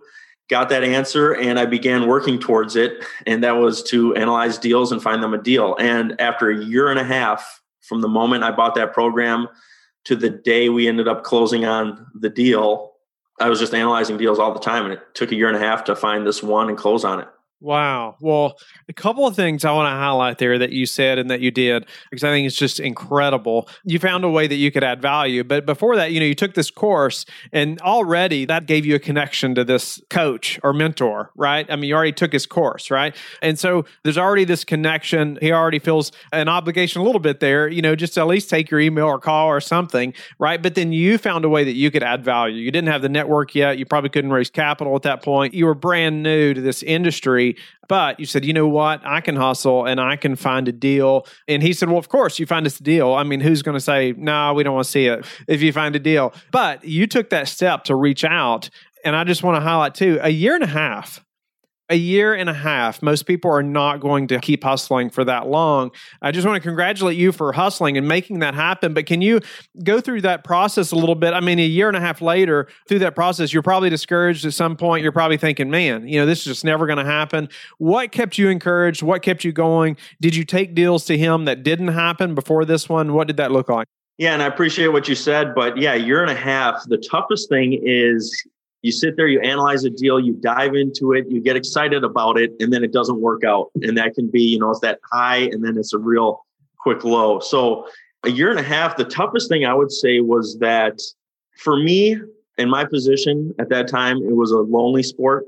got 0.50 0.68
that 0.68 0.82
answer 0.82 1.32
and 1.32 1.58
I 1.58 1.64
began 1.64 2.08
working 2.08 2.38
towards 2.38 2.76
it. 2.76 3.04
And 3.24 3.42
that 3.44 3.52
was 3.52 3.82
to 3.84 4.14
analyze 4.16 4.58
deals 4.58 4.92
and 4.92 5.00
find 5.00 5.22
them 5.22 5.32
a 5.32 5.40
deal. 5.40 5.76
And 5.78 6.20
after 6.20 6.50
a 6.50 6.62
year 6.62 6.90
and 6.90 6.98
a 6.98 7.04
half 7.04 7.62
from 7.80 8.02
the 8.02 8.08
moment 8.08 8.42
I 8.42 8.50
bought 8.50 8.74
that 8.74 8.92
program 8.92 9.48
to 10.04 10.16
the 10.16 10.28
day 10.28 10.68
we 10.68 10.88
ended 10.88 11.06
up 11.06 11.22
closing 11.22 11.64
on 11.64 12.06
the 12.14 12.28
deal, 12.28 12.92
I 13.38 13.48
was 13.48 13.60
just 13.60 13.72
analyzing 13.72 14.18
deals 14.18 14.38
all 14.38 14.52
the 14.52 14.60
time. 14.60 14.84
And 14.84 14.94
it 14.94 15.00
took 15.14 15.30
a 15.30 15.36
year 15.36 15.46
and 15.46 15.56
a 15.56 15.60
half 15.60 15.84
to 15.84 15.96
find 15.96 16.26
this 16.26 16.42
one 16.42 16.68
and 16.68 16.76
close 16.76 17.04
on 17.04 17.20
it. 17.20 17.28
Wow. 17.62 18.16
Well, 18.20 18.58
a 18.88 18.94
couple 18.94 19.26
of 19.26 19.36
things 19.36 19.66
I 19.66 19.72
want 19.72 19.86
to 19.86 19.90
highlight 19.90 20.38
there 20.38 20.58
that 20.58 20.72
you 20.72 20.86
said 20.86 21.18
and 21.18 21.30
that 21.30 21.40
you 21.40 21.50
did, 21.50 21.86
because 22.10 22.24
I 22.24 22.30
think 22.30 22.46
it's 22.46 22.56
just 22.56 22.80
incredible. 22.80 23.68
You 23.84 23.98
found 23.98 24.24
a 24.24 24.30
way 24.30 24.46
that 24.46 24.54
you 24.54 24.72
could 24.72 24.82
add 24.82 25.02
value. 25.02 25.44
But 25.44 25.66
before 25.66 25.94
that, 25.96 26.10
you 26.10 26.20
know, 26.20 26.26
you 26.26 26.34
took 26.34 26.54
this 26.54 26.70
course 26.70 27.26
and 27.52 27.78
already 27.82 28.46
that 28.46 28.64
gave 28.64 28.86
you 28.86 28.94
a 28.94 28.98
connection 28.98 29.54
to 29.56 29.64
this 29.64 30.00
coach 30.08 30.58
or 30.62 30.72
mentor, 30.72 31.32
right? 31.36 31.66
I 31.70 31.76
mean, 31.76 31.90
you 31.90 31.94
already 31.94 32.12
took 32.12 32.32
his 32.32 32.46
course, 32.46 32.90
right? 32.90 33.14
And 33.42 33.58
so 33.58 33.84
there's 34.04 34.18
already 34.18 34.44
this 34.44 34.64
connection. 34.64 35.36
He 35.42 35.52
already 35.52 35.80
feels 35.80 36.12
an 36.32 36.48
obligation 36.48 37.02
a 37.02 37.04
little 37.04 37.20
bit 37.20 37.40
there, 37.40 37.68
you 37.68 37.82
know, 37.82 37.94
just 37.94 38.16
at 38.16 38.26
least 38.26 38.48
take 38.48 38.70
your 38.70 38.80
email 38.80 39.04
or 39.04 39.18
call 39.18 39.48
or 39.48 39.60
something, 39.60 40.14
right? 40.38 40.62
But 40.62 40.76
then 40.76 40.92
you 40.94 41.18
found 41.18 41.44
a 41.44 41.50
way 41.50 41.64
that 41.64 41.74
you 41.74 41.90
could 41.90 42.02
add 42.02 42.24
value. 42.24 42.56
You 42.56 42.70
didn't 42.70 42.88
have 42.88 43.02
the 43.02 43.10
network 43.10 43.54
yet. 43.54 43.76
You 43.76 43.84
probably 43.84 44.08
couldn't 44.08 44.32
raise 44.32 44.48
capital 44.48 44.96
at 44.96 45.02
that 45.02 45.22
point. 45.22 45.52
You 45.52 45.66
were 45.66 45.74
brand 45.74 46.22
new 46.22 46.54
to 46.54 46.60
this 46.62 46.82
industry 46.82 47.49
but 47.88 48.20
you 48.20 48.26
said, 48.26 48.44
you 48.44 48.52
know 48.52 48.68
what? 48.68 49.00
I 49.04 49.20
can 49.20 49.36
hustle 49.36 49.86
and 49.86 50.00
I 50.00 50.16
can 50.16 50.36
find 50.36 50.68
a 50.68 50.72
deal. 50.72 51.26
And 51.48 51.62
he 51.62 51.72
said, 51.72 51.88
well, 51.88 51.98
of 51.98 52.08
course, 52.08 52.38
you 52.38 52.46
find 52.46 52.66
us 52.66 52.78
a 52.80 52.82
deal. 52.82 53.12
I 53.12 53.22
mean, 53.22 53.40
who's 53.40 53.62
going 53.62 53.76
to 53.76 53.80
say, 53.80 54.14
no, 54.16 54.54
we 54.54 54.62
don't 54.62 54.74
want 54.74 54.84
to 54.84 54.90
see 54.90 55.06
it 55.06 55.24
if 55.48 55.62
you 55.62 55.72
find 55.72 55.94
a 55.96 56.00
deal? 56.00 56.32
But 56.50 56.84
you 56.84 57.06
took 57.06 57.30
that 57.30 57.48
step 57.48 57.84
to 57.84 57.94
reach 57.94 58.24
out. 58.24 58.70
And 59.04 59.16
I 59.16 59.24
just 59.24 59.42
want 59.42 59.56
to 59.56 59.60
highlight 59.60 59.94
too 59.94 60.18
a 60.22 60.28
year 60.28 60.54
and 60.54 60.64
a 60.64 60.68
half 60.68 61.24
a 61.90 61.96
year 61.96 62.32
and 62.32 62.48
a 62.48 62.54
half. 62.54 63.02
Most 63.02 63.24
people 63.24 63.50
are 63.50 63.62
not 63.62 64.00
going 64.00 64.28
to 64.28 64.38
keep 64.38 64.62
hustling 64.62 65.10
for 65.10 65.24
that 65.24 65.48
long. 65.48 65.90
I 66.22 66.30
just 66.30 66.46
want 66.46 66.62
to 66.62 66.66
congratulate 66.66 67.18
you 67.18 67.32
for 67.32 67.52
hustling 67.52 67.98
and 67.98 68.06
making 68.06 68.38
that 68.38 68.54
happen. 68.54 68.94
But 68.94 69.06
can 69.06 69.20
you 69.20 69.40
go 69.82 70.00
through 70.00 70.22
that 70.22 70.44
process 70.44 70.92
a 70.92 70.96
little 70.96 71.16
bit? 71.16 71.34
I 71.34 71.40
mean, 71.40 71.58
a 71.58 71.66
year 71.66 71.88
and 71.88 71.96
a 71.96 72.00
half 72.00 72.22
later, 72.22 72.68
through 72.88 73.00
that 73.00 73.14
process, 73.14 73.52
you're 73.52 73.62
probably 73.62 73.90
discouraged 73.90 74.46
at 74.46 74.54
some 74.54 74.76
point. 74.76 75.02
You're 75.02 75.12
probably 75.12 75.36
thinking, 75.36 75.68
man, 75.68 76.06
you 76.06 76.20
know, 76.20 76.26
this 76.26 76.38
is 76.38 76.44
just 76.44 76.64
never 76.64 76.86
going 76.86 76.98
to 76.98 77.04
happen. 77.04 77.48
What 77.78 78.12
kept 78.12 78.38
you 78.38 78.48
encouraged? 78.48 79.02
What 79.02 79.22
kept 79.22 79.42
you 79.42 79.52
going? 79.52 79.96
Did 80.20 80.36
you 80.36 80.44
take 80.44 80.74
deals 80.74 81.04
to 81.06 81.18
him 81.18 81.44
that 81.46 81.64
didn't 81.64 81.88
happen 81.88 82.34
before 82.36 82.64
this 82.64 82.88
one? 82.88 83.12
What 83.12 83.26
did 83.26 83.36
that 83.38 83.50
look 83.50 83.68
like? 83.68 83.88
Yeah, 84.18 84.34
and 84.34 84.42
I 84.42 84.46
appreciate 84.46 84.88
what 84.88 85.08
you 85.08 85.14
said, 85.14 85.54
but 85.54 85.78
yeah, 85.78 85.94
year 85.94 86.20
and 86.20 86.30
a 86.30 86.34
half. 86.34 86.84
The 86.86 86.98
toughest 86.98 87.48
thing 87.48 87.80
is 87.82 88.46
you 88.82 88.92
sit 88.92 89.16
there, 89.16 89.28
you 89.28 89.40
analyze 89.40 89.84
a 89.84 89.90
deal, 89.90 90.18
you 90.18 90.34
dive 90.34 90.74
into 90.74 91.12
it, 91.12 91.26
you 91.28 91.40
get 91.40 91.56
excited 91.56 92.02
about 92.02 92.38
it, 92.38 92.52
and 92.60 92.72
then 92.72 92.82
it 92.82 92.92
doesn't 92.92 93.20
work 93.20 93.44
out. 93.44 93.70
And 93.82 93.96
that 93.98 94.14
can 94.14 94.30
be, 94.30 94.42
you 94.42 94.58
know, 94.58 94.70
it's 94.70 94.80
that 94.80 95.00
high 95.12 95.48
and 95.52 95.64
then 95.64 95.76
it's 95.76 95.92
a 95.92 95.98
real 95.98 96.44
quick 96.78 97.04
low. 97.04 97.40
So 97.40 97.86
a 98.24 98.30
year 98.30 98.50
and 98.50 98.58
a 98.58 98.62
half, 98.62 98.96
the 98.96 99.04
toughest 99.04 99.48
thing 99.48 99.64
I 99.64 99.74
would 99.74 99.92
say 99.92 100.20
was 100.20 100.58
that 100.58 101.00
for 101.58 101.76
me 101.76 102.16
in 102.58 102.70
my 102.70 102.84
position 102.84 103.54
at 103.58 103.68
that 103.68 103.88
time, 103.88 104.18
it 104.18 104.34
was 104.34 104.50
a 104.50 104.58
lonely 104.58 105.02
sport 105.02 105.44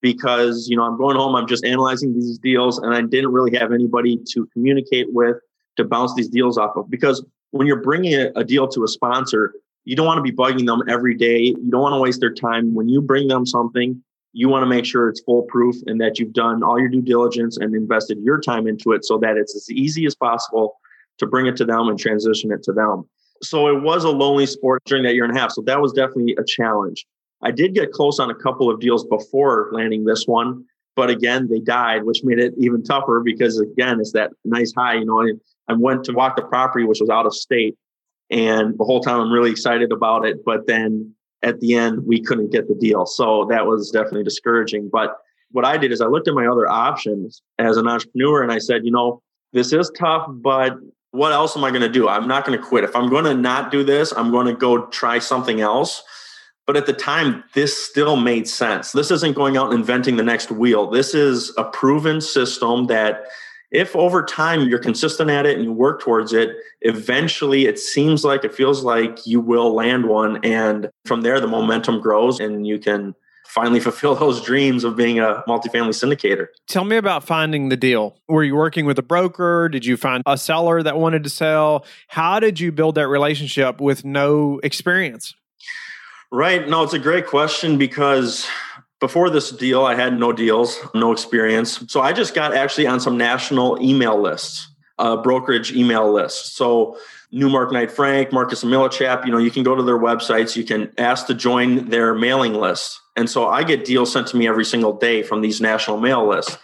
because, 0.00 0.66
you 0.68 0.76
know, 0.76 0.82
I'm 0.82 0.98
going 0.98 1.16
home, 1.16 1.34
I'm 1.36 1.46
just 1.46 1.64
analyzing 1.64 2.14
these 2.14 2.38
deals 2.38 2.78
and 2.78 2.94
I 2.94 3.02
didn't 3.02 3.32
really 3.32 3.56
have 3.56 3.72
anybody 3.72 4.18
to 4.32 4.46
communicate 4.52 5.12
with 5.12 5.36
to 5.76 5.84
bounce 5.84 6.14
these 6.14 6.28
deals 6.28 6.58
off 6.58 6.76
of. 6.76 6.90
Because 6.90 7.24
when 7.50 7.66
you're 7.66 7.80
bringing 7.80 8.14
a, 8.34 8.44
deal 8.44 8.66
to 8.68 8.84
a 8.84 8.88
sponsor, 8.88 9.54
you 9.84 9.96
don't 9.96 10.06
want 10.06 10.18
to 10.18 10.22
be 10.22 10.32
bugging 10.32 10.66
them 10.66 10.82
every 10.88 11.14
day. 11.14 11.40
You 11.40 11.70
don't 11.70 11.82
want 11.82 11.94
to 11.94 12.00
waste 12.00 12.20
their 12.20 12.32
time. 12.32 12.74
When 12.74 12.88
you 12.88 13.00
bring 13.00 13.28
them 13.28 13.44
something, 13.46 14.02
you 14.32 14.48
want 14.48 14.62
to 14.62 14.66
make 14.66 14.84
sure 14.84 15.08
it's 15.08 15.20
foolproof 15.20 15.76
and 15.86 16.00
that 16.00 16.18
you've 16.18 16.32
done 16.32 16.62
all 16.62 16.78
your 16.78 16.88
due 16.88 17.02
diligence 17.02 17.58
and 17.58 17.74
invested 17.74 18.18
your 18.22 18.40
time 18.40 18.66
into 18.66 18.92
it 18.92 19.04
so 19.04 19.18
that 19.18 19.36
it's 19.36 19.54
as 19.54 19.70
easy 19.70 20.06
as 20.06 20.14
possible 20.14 20.76
to 21.18 21.26
bring 21.26 21.46
it 21.46 21.56
to 21.56 21.64
them 21.64 21.88
and 21.88 21.98
transition 21.98 22.50
it 22.52 22.62
to 22.62 22.72
them. 22.72 23.04
So 23.42 23.68
it 23.68 23.82
was 23.82 24.04
a 24.04 24.10
lonely 24.10 24.46
sport 24.46 24.82
during 24.86 25.04
that 25.04 25.14
year 25.14 25.24
and 25.24 25.36
a 25.36 25.40
half. 25.40 25.52
So 25.52 25.62
that 25.62 25.80
was 25.80 25.92
definitely 25.92 26.36
a 26.38 26.44
challenge. 26.44 27.04
I 27.42 27.50
did 27.50 27.74
get 27.74 27.92
close 27.92 28.20
on 28.20 28.30
a 28.30 28.34
couple 28.34 28.70
of 28.70 28.80
deals 28.80 29.04
before 29.04 29.68
landing 29.72 30.04
this 30.04 30.26
one, 30.26 30.64
but 30.94 31.10
again, 31.10 31.48
they 31.50 31.58
died, 31.58 32.04
which 32.04 32.22
made 32.22 32.38
it 32.38 32.54
even 32.56 32.84
tougher 32.84 33.20
because 33.24 33.58
again, 33.58 33.98
it's 33.98 34.12
that 34.12 34.30
nice 34.44 34.72
high. 34.76 34.94
You 34.94 35.04
know, 35.04 35.28
I, 35.68 35.72
went 35.74 36.04
to 36.04 36.12
walk 36.12 36.36
the 36.36 36.42
property, 36.42 36.84
which 36.84 37.00
was 37.00 37.10
out 37.10 37.26
of 37.26 37.34
state, 37.34 37.76
and 38.32 38.76
the 38.78 38.84
whole 38.84 39.00
time 39.00 39.20
I'm 39.20 39.30
really 39.30 39.50
excited 39.50 39.92
about 39.92 40.24
it. 40.24 40.44
But 40.44 40.66
then 40.66 41.14
at 41.42 41.60
the 41.60 41.74
end, 41.74 42.06
we 42.06 42.20
couldn't 42.20 42.50
get 42.50 42.66
the 42.66 42.74
deal. 42.74 43.04
So 43.04 43.46
that 43.50 43.66
was 43.66 43.90
definitely 43.90 44.24
discouraging. 44.24 44.88
But 44.90 45.16
what 45.50 45.66
I 45.66 45.76
did 45.76 45.92
is 45.92 46.00
I 46.00 46.06
looked 46.06 46.28
at 46.28 46.34
my 46.34 46.46
other 46.46 46.66
options 46.66 47.42
as 47.58 47.76
an 47.76 47.86
entrepreneur 47.86 48.42
and 48.42 48.50
I 48.50 48.58
said, 48.58 48.84
you 48.84 48.90
know, 48.90 49.22
this 49.52 49.72
is 49.72 49.90
tough, 49.96 50.26
but 50.28 50.78
what 51.10 51.32
else 51.32 51.58
am 51.58 51.62
I 51.62 51.68
going 51.68 51.82
to 51.82 51.90
do? 51.90 52.08
I'm 52.08 52.26
not 52.26 52.46
going 52.46 52.58
to 52.58 52.64
quit. 52.64 52.84
If 52.84 52.96
I'm 52.96 53.10
going 53.10 53.26
to 53.26 53.34
not 53.34 53.70
do 53.70 53.84
this, 53.84 54.12
I'm 54.16 54.30
going 54.30 54.46
to 54.46 54.54
go 54.54 54.86
try 54.86 55.18
something 55.18 55.60
else. 55.60 56.02
But 56.66 56.78
at 56.78 56.86
the 56.86 56.94
time, 56.94 57.44
this 57.52 57.76
still 57.76 58.16
made 58.16 58.48
sense. 58.48 58.92
This 58.92 59.10
isn't 59.10 59.36
going 59.36 59.58
out 59.58 59.70
and 59.70 59.80
inventing 59.80 60.16
the 60.16 60.22
next 60.22 60.50
wheel. 60.50 60.88
This 60.88 61.12
is 61.12 61.52
a 61.58 61.64
proven 61.64 62.22
system 62.22 62.86
that 62.86 63.26
if 63.72 63.96
over 63.96 64.22
time 64.22 64.68
you're 64.68 64.78
consistent 64.78 65.30
at 65.30 65.46
it 65.46 65.56
and 65.56 65.64
you 65.64 65.72
work 65.72 66.00
towards 66.00 66.32
it, 66.32 66.56
eventually 66.82 67.66
it 67.66 67.78
seems 67.78 68.22
like 68.22 68.44
it 68.44 68.54
feels 68.54 68.84
like 68.84 69.26
you 69.26 69.40
will 69.40 69.74
land 69.74 70.06
one. 70.06 70.44
And 70.44 70.90
from 71.06 71.22
there, 71.22 71.40
the 71.40 71.46
momentum 71.46 72.00
grows 72.00 72.38
and 72.38 72.66
you 72.66 72.78
can 72.78 73.14
finally 73.46 73.80
fulfill 73.88 74.14
those 74.14 74.42
dreams 74.42 74.84
of 74.84 74.94
being 74.94 75.18
a 75.18 75.42
multifamily 75.48 75.94
syndicator. 75.94 76.48
Tell 76.68 76.84
me 76.84 76.96
about 76.96 77.24
finding 77.24 77.70
the 77.70 77.76
deal. 77.76 78.16
Were 78.28 78.44
you 78.44 78.54
working 78.54 78.84
with 78.84 78.98
a 78.98 79.02
broker? 79.02 79.70
Did 79.70 79.86
you 79.86 79.96
find 79.96 80.22
a 80.26 80.36
seller 80.36 80.82
that 80.82 80.98
wanted 80.98 81.24
to 81.24 81.30
sell? 81.30 81.86
How 82.08 82.40
did 82.40 82.60
you 82.60 82.72
build 82.72 82.96
that 82.96 83.08
relationship 83.08 83.80
with 83.80 84.04
no 84.04 84.60
experience? 84.62 85.34
Right. 86.30 86.66
No, 86.66 86.82
it's 86.82 86.94
a 86.94 86.98
great 86.98 87.26
question 87.26 87.76
because 87.76 88.46
before 89.02 89.28
this 89.30 89.50
deal, 89.50 89.84
I 89.84 89.96
had 89.96 90.16
no 90.16 90.32
deals, 90.32 90.78
no 90.94 91.10
experience. 91.10 91.84
So 91.88 92.00
I 92.00 92.12
just 92.12 92.34
got 92.34 92.54
actually 92.54 92.86
on 92.86 93.00
some 93.00 93.18
national 93.18 93.82
email 93.82 94.16
lists, 94.16 94.68
uh, 94.96 95.16
brokerage 95.16 95.72
email 95.72 96.12
lists. 96.12 96.52
So 96.52 96.96
Newmark 97.32 97.72
Knight 97.72 97.90
Frank, 97.90 98.32
Marcus 98.32 98.62
and 98.62 98.72
Millichap, 98.72 99.26
you 99.26 99.32
know, 99.32 99.38
you 99.38 99.50
can 99.50 99.64
go 99.64 99.74
to 99.74 99.82
their 99.82 99.98
websites, 99.98 100.54
you 100.54 100.62
can 100.62 100.92
ask 100.98 101.26
to 101.26 101.34
join 101.34 101.88
their 101.88 102.14
mailing 102.14 102.54
list. 102.54 103.00
And 103.16 103.28
so 103.28 103.48
I 103.48 103.64
get 103.64 103.84
deals 103.84 104.12
sent 104.12 104.28
to 104.28 104.36
me 104.36 104.46
every 104.46 104.64
single 104.64 104.92
day 104.92 105.24
from 105.24 105.40
these 105.40 105.60
national 105.60 105.98
mail 105.98 106.24
lists. 106.24 106.56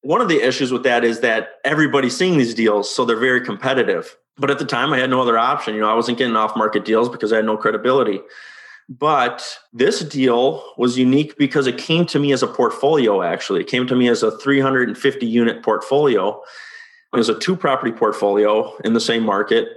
One 0.00 0.20
of 0.20 0.28
the 0.28 0.42
issues 0.42 0.72
with 0.72 0.82
that 0.82 1.04
is 1.04 1.20
that 1.20 1.60
everybody's 1.64 2.16
seeing 2.16 2.38
these 2.38 2.54
deals, 2.54 2.92
so 2.92 3.04
they're 3.04 3.16
very 3.16 3.44
competitive. 3.44 4.16
But 4.36 4.50
at 4.50 4.58
the 4.58 4.64
time, 4.64 4.92
I 4.92 4.98
had 4.98 5.10
no 5.10 5.22
other 5.22 5.38
option. 5.38 5.76
You 5.76 5.82
know, 5.82 5.90
I 5.90 5.94
wasn't 5.94 6.18
getting 6.18 6.34
off 6.34 6.56
market 6.56 6.84
deals 6.84 7.08
because 7.08 7.32
I 7.32 7.36
had 7.36 7.44
no 7.44 7.56
credibility. 7.56 8.20
But 8.88 9.58
this 9.72 10.00
deal 10.00 10.64
was 10.78 10.96
unique 10.96 11.36
because 11.36 11.66
it 11.66 11.76
came 11.76 12.06
to 12.06 12.18
me 12.18 12.32
as 12.32 12.42
a 12.42 12.46
portfolio, 12.46 13.22
actually. 13.22 13.60
It 13.60 13.66
came 13.66 13.86
to 13.86 13.94
me 13.94 14.08
as 14.08 14.22
a 14.22 14.36
350 14.38 15.26
unit 15.26 15.62
portfolio. 15.62 16.40
It 17.12 17.16
was 17.16 17.28
a 17.28 17.38
two 17.38 17.54
property 17.54 17.92
portfolio 17.92 18.74
in 18.84 18.94
the 18.94 19.00
same 19.00 19.24
market. 19.24 19.68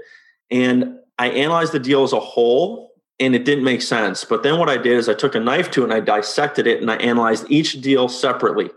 And 0.50 0.98
I 1.20 1.30
analyzed 1.30 1.74
the 1.74 1.80
deal 1.80 2.03
as 2.03 2.13
a 2.13 2.20
whole 2.20 2.91
and 3.20 3.36
it 3.36 3.46
didn't 3.46 3.65
make 3.65 3.82
sense. 3.82 4.24
But 4.24 4.44
then 4.44 4.58
what 4.58 4.70
I 4.70 4.77
did 4.77 4.98
is 4.98 5.10
I 5.10 5.13
took 5.13 5.36
a 5.36 5.39
knife 5.39 5.70
to 5.72 5.82
it 5.82 5.86
and 5.86 5.94
I 5.94 6.00
dissected 6.00 6.65
it 6.65 6.82
and 6.82 6.89
I 6.89 6.96
analyzed 6.96 7.46
each 7.50 7.82
deal 7.82 8.08
separately. 8.08 8.72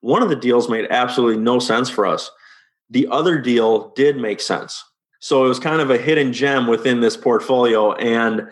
One 0.00 0.22
of 0.22 0.28
the 0.28 0.36
deals 0.36 0.70
made 0.70 0.86
absolutely 0.90 1.42
no 1.42 1.58
sense 1.58 1.90
for 1.90 2.06
us. 2.06 2.30
The 2.88 3.06
other 3.08 3.38
deal 3.38 3.90
did 3.90 4.16
make 4.16 4.40
sense. 4.40 4.82
So 5.20 5.44
it 5.44 5.48
was 5.48 5.58
kind 5.58 5.82
of 5.82 5.90
a 5.90 5.98
hidden 5.98 6.32
gem 6.32 6.66
within 6.66 7.00
this 7.00 7.16
portfolio. 7.16 7.92
And 7.92 8.48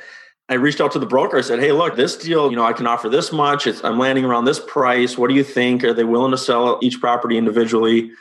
I 0.49 0.55
reached 0.55 0.81
out 0.81 0.93
to 0.93 0.99
the 0.99 1.07
broker. 1.07 1.39
I 1.39 1.43
said, 1.43 1.61
"Hey, 1.61 1.73
look, 1.73 1.97
this 1.97 2.17
deal, 2.17 2.51
you 2.51 2.57
know, 2.57 2.65
I 2.65 2.73
can 2.73 2.87
offer 2.87 3.09
this 3.09 3.33
much. 3.33 3.67
It's, 3.67 3.85
I'm 3.85 3.99
landing 3.99 4.25
around 4.25 4.47
this 4.47 4.59
price. 4.59 5.19
What 5.19 5.29
do 5.29 5.37
you 5.37 5.45
think? 5.45 5.85
Are 5.85 5.93
they 5.93 6.05
willing 6.05 6.31
to 6.31 6.39
sell 6.39 6.79
each 6.83 7.01
property 7.01 7.37
individually?" 7.37 8.13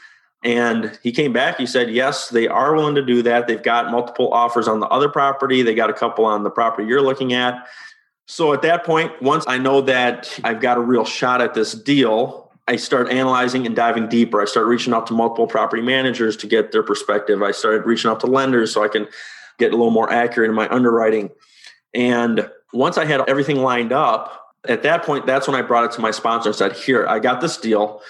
And 0.44 0.98
he 1.02 1.12
came 1.12 1.34
back. 1.34 1.58
He 1.58 1.66
said, 1.66 1.90
"Yes, 1.90 2.30
they 2.30 2.48
are 2.48 2.76
willing 2.76 2.96
to 2.96 3.02
do 3.02 3.22
that. 3.24 3.48
They've 3.48 3.64
got 3.64 3.92
multiple 3.92 4.34
offers 4.34 4.68
on 4.68 4.80
the 4.80 4.88
other 4.88 5.10
property. 5.10 5.62
They 5.62 5.74
got 5.74 5.90
a 5.90 5.94
couple 5.94 6.26
on 6.26 6.44
the 6.44 6.50
property 6.50 6.88
you're 6.88 7.02
looking 7.02 7.34
at." 7.34 7.68
So 8.26 8.52
at 8.52 8.62
that 8.64 8.84
point, 8.84 9.22
once 9.22 9.46
I 9.48 9.58
know 9.58 9.80
that 9.82 10.38
I've 10.44 10.60
got 10.60 10.78
a 10.78 10.82
real 10.82 11.06
shot 11.06 11.42
at 11.42 11.54
this 11.54 11.72
deal, 11.72 12.52
I 12.68 12.76
start 12.76 13.10
analyzing 13.10 13.66
and 13.66 13.74
diving 13.74 14.10
deeper. 14.10 14.42
I 14.42 14.46
start 14.46 14.68
reaching 14.68 14.94
out 14.94 15.08
to 15.08 15.14
multiple 15.14 15.48
property 15.48 15.82
managers 15.82 16.36
to 16.38 16.48
get 16.48 16.74
their 16.74 16.84
perspective. 16.84 17.42
I 17.42 17.52
started 17.52 17.86
reaching 17.86 18.12
out 18.12 18.20
to 18.20 18.28
lenders 18.28 18.74
so 18.74 18.84
I 18.84 18.90
can 18.90 19.08
get 19.58 19.72
a 19.72 19.78
little 19.78 19.92
more 19.92 20.12
accurate 20.12 20.50
in 20.50 20.56
my 20.56 20.68
underwriting. 20.68 21.30
And 21.94 22.50
once 22.74 22.98
I 22.98 23.06
had 23.06 23.28
everything 23.30 23.58
lined 23.58 23.92
up, 23.92 24.44
at 24.68 24.84
that 24.84 25.04
point, 25.04 25.26
that's 25.26 25.48
when 25.48 25.56
I 25.56 25.62
brought 25.62 25.86
it 25.86 25.92
to 25.94 26.02
my 26.02 26.12
sponsor 26.12 26.50
and 26.50 26.56
said, 26.56 26.74
Here, 26.74 27.08
I 27.08 27.20
got 27.20 27.42
this 27.42 27.58
deal. 27.58 28.02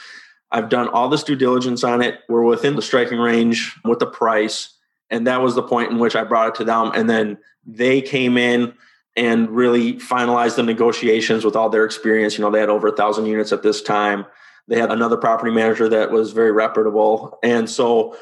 I've 0.51 0.69
done 0.69 0.87
all 0.89 1.09
this 1.09 1.23
due 1.23 1.35
diligence 1.35 1.83
on 1.83 2.01
it. 2.01 2.19
We're 2.29 2.43
within 2.43 2.75
the 2.75 2.81
striking 2.81 3.19
range 3.19 3.75
with 3.83 3.99
the 3.99 4.07
price. 4.07 4.73
And 5.09 5.27
that 5.27 5.41
was 5.41 5.55
the 5.55 5.63
point 5.63 5.91
in 5.91 5.99
which 5.99 6.15
I 6.15 6.23
brought 6.23 6.49
it 6.49 6.55
to 6.55 6.63
them. 6.63 6.91
And 6.95 7.09
then 7.09 7.37
they 7.65 8.01
came 8.01 8.37
in 8.37 8.73
and 9.15 9.49
really 9.49 9.93
finalized 9.93 10.55
the 10.55 10.63
negotiations 10.63 11.43
with 11.43 11.55
all 11.55 11.69
their 11.69 11.83
experience. 11.83 12.37
You 12.37 12.43
know, 12.43 12.51
they 12.51 12.59
had 12.59 12.69
over 12.69 12.87
a 12.87 12.95
thousand 12.95 13.25
units 13.25 13.51
at 13.51 13.63
this 13.63 13.81
time. 13.81 14.25
They 14.67 14.79
had 14.79 14.91
another 14.91 15.17
property 15.17 15.51
manager 15.51 15.89
that 15.89 16.11
was 16.11 16.33
very 16.33 16.51
reputable. 16.51 17.39
And 17.41 17.69
so 17.69 18.15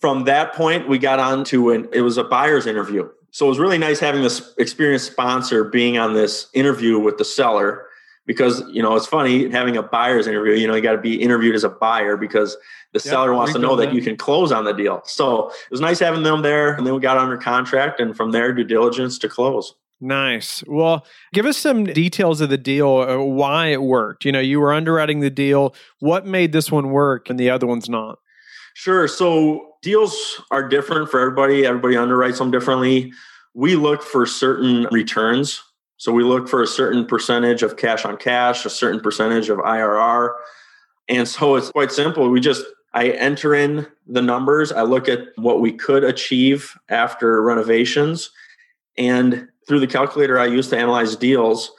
from 0.00 0.24
that 0.24 0.52
point, 0.52 0.88
we 0.88 0.98
got 0.98 1.20
on 1.20 1.44
to 1.44 1.70
an, 1.70 1.88
it 1.92 2.02
was 2.02 2.18
a 2.18 2.24
buyer's 2.24 2.66
interview. 2.66 3.08
So 3.32 3.46
it 3.46 3.48
was 3.48 3.58
really 3.58 3.78
nice 3.78 3.98
having 3.98 4.22
this 4.22 4.54
experienced 4.58 5.10
sponsor 5.10 5.64
being 5.64 5.96
on 5.96 6.12
this 6.12 6.48
interview 6.52 6.98
with 6.98 7.16
the 7.16 7.24
seller 7.24 7.86
because, 8.26 8.62
you 8.70 8.82
know, 8.82 8.94
it's 8.94 9.06
funny 9.06 9.50
having 9.50 9.76
a 9.76 9.82
buyer's 9.82 10.26
interview, 10.26 10.52
you 10.52 10.68
know, 10.68 10.74
you 10.74 10.82
got 10.82 10.92
to 10.92 11.00
be 11.00 11.20
interviewed 11.20 11.54
as 11.54 11.64
a 11.64 11.70
buyer 11.70 12.16
because 12.16 12.56
the 12.92 12.98
yep, 12.98 13.02
seller 13.02 13.34
wants 13.34 13.54
to 13.54 13.58
know 13.58 13.74
that, 13.74 13.86
that 13.86 13.94
you 13.94 14.02
can 14.02 14.16
close 14.16 14.52
on 14.52 14.64
the 14.64 14.72
deal. 14.72 15.00
So 15.06 15.48
it 15.48 15.70
was 15.70 15.80
nice 15.80 15.98
having 15.98 16.22
them 16.22 16.42
there. 16.42 16.74
And 16.74 16.86
then 16.86 16.94
we 16.94 17.00
got 17.00 17.16
under 17.16 17.38
contract 17.38 18.00
and 18.00 18.14
from 18.14 18.32
there, 18.32 18.52
due 18.52 18.64
diligence 18.64 19.18
to 19.20 19.28
close. 19.30 19.74
Nice. 19.98 20.62
Well, 20.66 21.06
give 21.32 21.46
us 21.46 21.56
some 21.56 21.84
details 21.84 22.42
of 22.42 22.50
the 22.50 22.58
deal, 22.58 22.98
uh, 22.98 23.18
why 23.18 23.68
it 23.68 23.82
worked. 23.82 24.26
You 24.26 24.32
know, 24.32 24.40
you 24.40 24.60
were 24.60 24.74
underwriting 24.74 25.20
the 25.20 25.30
deal. 25.30 25.74
What 26.00 26.26
made 26.26 26.52
this 26.52 26.70
one 26.70 26.90
work 26.90 27.30
and 27.30 27.40
the 27.40 27.48
other 27.48 27.66
one's 27.66 27.88
not? 27.88 28.18
Sure. 28.74 29.08
So 29.08 29.71
deals 29.82 30.40
are 30.50 30.66
different 30.66 31.10
for 31.10 31.20
everybody. 31.20 31.66
Everybody 31.66 31.96
underwrites 31.96 32.38
them 32.38 32.50
differently. 32.50 33.12
We 33.54 33.76
look 33.76 34.02
for 34.02 34.24
certain 34.24 34.86
returns. 34.90 35.62
So 35.98 36.12
we 36.12 36.24
look 36.24 36.48
for 36.48 36.62
a 36.62 36.66
certain 36.66 37.06
percentage 37.06 37.62
of 37.62 37.76
cash 37.76 38.04
on 38.04 38.16
cash, 38.16 38.64
a 38.64 38.70
certain 38.70 39.00
percentage 39.00 39.50
of 39.50 39.58
IRR. 39.58 40.34
And 41.08 41.28
so 41.28 41.56
it's 41.56 41.70
quite 41.70 41.92
simple. 41.92 42.28
We 42.30 42.40
just 42.40 42.64
I 42.94 43.08
enter 43.10 43.54
in 43.54 43.86
the 44.06 44.22
numbers, 44.22 44.70
I 44.70 44.82
look 44.82 45.08
at 45.08 45.28
what 45.36 45.60
we 45.60 45.72
could 45.72 46.04
achieve 46.04 46.76
after 46.88 47.40
renovations 47.42 48.30
and 48.98 49.48
through 49.66 49.80
the 49.80 49.86
calculator 49.86 50.38
I 50.38 50.46
use 50.46 50.68
to 50.68 50.78
analyze 50.78 51.16
deals, 51.16 51.72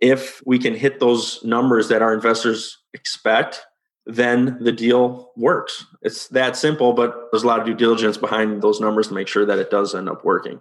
if 0.00 0.42
we 0.46 0.58
can 0.58 0.74
hit 0.74 0.98
those 1.00 1.42
numbers 1.44 1.88
that 1.88 2.02
our 2.02 2.14
investors 2.14 2.78
expect, 2.94 3.62
then 4.06 4.58
the 4.60 4.72
deal 4.72 5.32
works. 5.36 5.86
It's 6.02 6.28
that 6.28 6.56
simple, 6.56 6.92
but 6.92 7.28
there's 7.30 7.42
a 7.42 7.46
lot 7.46 7.60
of 7.60 7.66
due 7.66 7.74
diligence 7.74 8.16
behind 8.16 8.62
those 8.62 8.80
numbers 8.80 9.08
to 9.08 9.14
make 9.14 9.28
sure 9.28 9.44
that 9.44 9.58
it 9.58 9.70
does 9.70 9.94
end 9.94 10.08
up 10.08 10.24
working. 10.24 10.60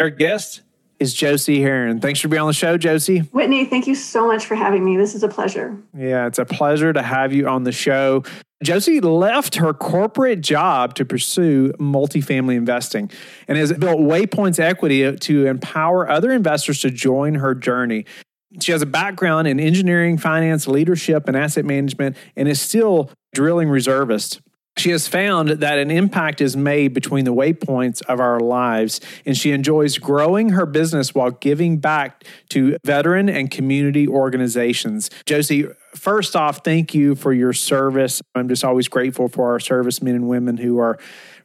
Our 0.00 0.10
guest 0.10 0.62
is 0.98 1.14
Josi 1.14 1.60
Heron. 1.60 2.00
Thanks 2.00 2.20
for 2.20 2.28
being 2.28 2.40
on 2.40 2.46
the 2.46 2.52
show, 2.52 2.78
Josi. 2.78 3.30
Whitney, 3.32 3.64
thank 3.64 3.86
you 3.86 3.94
so 3.94 4.26
much 4.26 4.46
for 4.46 4.54
having 4.54 4.84
me. 4.84 4.96
This 4.96 5.14
is 5.14 5.22
a 5.22 5.28
pleasure. 5.28 5.76
Yeah, 5.96 6.26
it's 6.26 6.38
a 6.38 6.44
pleasure 6.44 6.92
to 6.92 7.02
have 7.02 7.32
you 7.32 7.48
on 7.48 7.64
the 7.64 7.72
show. 7.72 8.22
Josi 8.64 9.02
left 9.02 9.56
her 9.56 9.74
corporate 9.74 10.40
job 10.40 10.94
to 10.94 11.04
pursue 11.04 11.72
multifamily 11.80 12.54
investing 12.54 13.10
and 13.48 13.58
has 13.58 13.72
built 13.72 13.98
Waypoints 13.98 14.60
Equity 14.60 15.16
to 15.16 15.46
empower 15.46 16.08
other 16.08 16.30
investors 16.30 16.80
to 16.82 16.90
join 16.90 17.34
her 17.34 17.56
journey. 17.56 18.04
She 18.60 18.72
has 18.72 18.82
a 18.82 18.86
background 18.86 19.48
in 19.48 19.58
engineering, 19.58 20.18
finance, 20.18 20.66
leadership, 20.66 21.28
and 21.28 21.36
asset 21.36 21.64
management, 21.64 22.16
and 22.36 22.48
is 22.48 22.60
still 22.60 23.10
drilling 23.34 23.68
reservist. 23.68 24.40
She 24.78 24.90
has 24.90 25.06
found 25.06 25.50
that 25.50 25.78
an 25.78 25.90
impact 25.90 26.40
is 26.40 26.56
made 26.56 26.94
between 26.94 27.26
the 27.26 27.34
waypoints 27.34 28.00
of 28.06 28.20
our 28.20 28.40
lives, 28.40 29.02
and 29.26 29.36
she 29.36 29.52
enjoys 29.52 29.98
growing 29.98 30.50
her 30.50 30.64
business 30.64 31.14
while 31.14 31.30
giving 31.30 31.76
back 31.76 32.24
to 32.50 32.78
veteran 32.84 33.28
and 33.28 33.50
community 33.50 34.08
organizations. 34.08 35.10
Josi, 35.26 35.74
first 35.94 36.34
off, 36.34 36.64
thank 36.64 36.94
you 36.94 37.14
for 37.14 37.34
your 37.34 37.52
service. 37.52 38.22
I'm 38.34 38.48
just 38.48 38.64
always 38.64 38.88
grateful 38.88 39.28
for 39.28 39.52
our 39.52 39.60
servicemen 39.60 40.14
and 40.14 40.26
women 40.26 40.56
who 40.56 40.78
are 40.78 40.98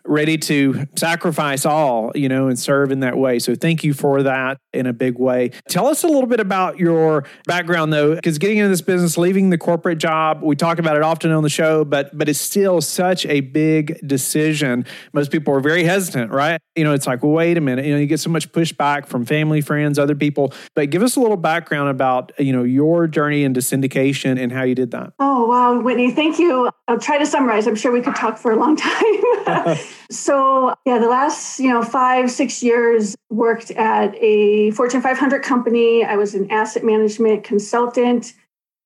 ready 0.07 0.37
to 0.37 0.87
sacrifice 0.95 1.65
all, 1.65 2.11
you 2.15 2.29
know, 2.29 2.47
and 2.47 2.57
serve 2.57 2.91
in 2.91 3.01
that 3.01 3.17
way. 3.17 3.39
So 3.39 3.55
thank 3.55 3.83
you 3.83 3.93
for 3.93 4.23
that 4.23 4.57
in 4.73 4.85
a 4.85 4.93
big 4.93 5.17
way. 5.19 5.51
Tell 5.67 5.87
us 5.87 6.03
a 6.03 6.07
little 6.07 6.27
bit 6.27 6.39
about 6.39 6.79
your 6.79 7.25
background 7.45 7.91
though, 7.91 8.15
because 8.15 8.37
getting 8.37 8.57
into 8.57 8.69
this 8.69 8.81
business, 8.81 9.17
leaving 9.17 9.49
the 9.49 9.57
corporate 9.57 9.97
job, 9.97 10.41
we 10.41 10.55
talk 10.55 10.79
about 10.79 10.95
it 10.95 11.03
often 11.03 11.31
on 11.31 11.43
the 11.43 11.49
show, 11.49 11.83
but 11.83 12.17
but 12.17 12.29
it's 12.29 12.39
still 12.39 12.81
such 12.81 13.25
a 13.25 13.41
big 13.41 13.99
decision. 14.07 14.85
Most 15.13 15.31
people 15.31 15.53
are 15.53 15.59
very 15.59 15.83
hesitant, 15.83 16.31
right? 16.31 16.59
You 16.75 16.83
know, 16.83 16.93
it's 16.93 17.07
like, 17.07 17.23
well, 17.23 17.33
wait 17.33 17.57
a 17.57 17.61
minute, 17.61 17.85
you 17.85 17.93
know, 17.93 17.99
you 17.99 18.07
get 18.07 18.19
so 18.19 18.29
much 18.29 18.51
pushback 18.51 19.07
from 19.07 19.25
family, 19.25 19.61
friends, 19.61 19.99
other 19.99 20.15
people. 20.15 20.53
But 20.75 20.89
give 20.89 21.03
us 21.03 21.15
a 21.15 21.19
little 21.19 21.37
background 21.37 21.89
about, 21.89 22.31
you 22.39 22.53
know, 22.53 22.63
your 22.63 23.07
journey 23.07 23.43
into 23.43 23.59
syndication 23.59 24.41
and 24.41 24.51
how 24.51 24.63
you 24.63 24.75
did 24.75 24.91
that. 24.91 25.13
Oh, 25.19 25.47
wow, 25.47 25.81
Whitney, 25.81 26.11
thank 26.11 26.39
you. 26.39 26.69
I'll 26.87 26.99
try 26.99 27.17
to 27.17 27.25
summarize. 27.25 27.67
I'm 27.67 27.75
sure 27.75 27.91
we 27.91 28.01
could 28.01 28.15
talk 28.15 28.37
for 28.37 28.51
a 28.51 28.55
long 28.55 28.75
time. 28.75 29.77
so, 30.09 30.75
yeah, 30.85 30.99
the 30.99 31.09
last, 31.09 31.59
you 31.59 31.71
know, 31.71 31.81
five, 31.81 32.31
six 32.31 32.63
years 32.63 33.15
worked 33.29 33.71
at 33.71 34.15
a 34.15 34.71
Fortune 34.71 35.01
500 35.01 35.43
company. 35.43 36.03
I 36.03 36.15
was 36.15 36.33
an 36.33 36.49
asset 36.51 36.83
management 36.83 37.43
consultant. 37.43 38.33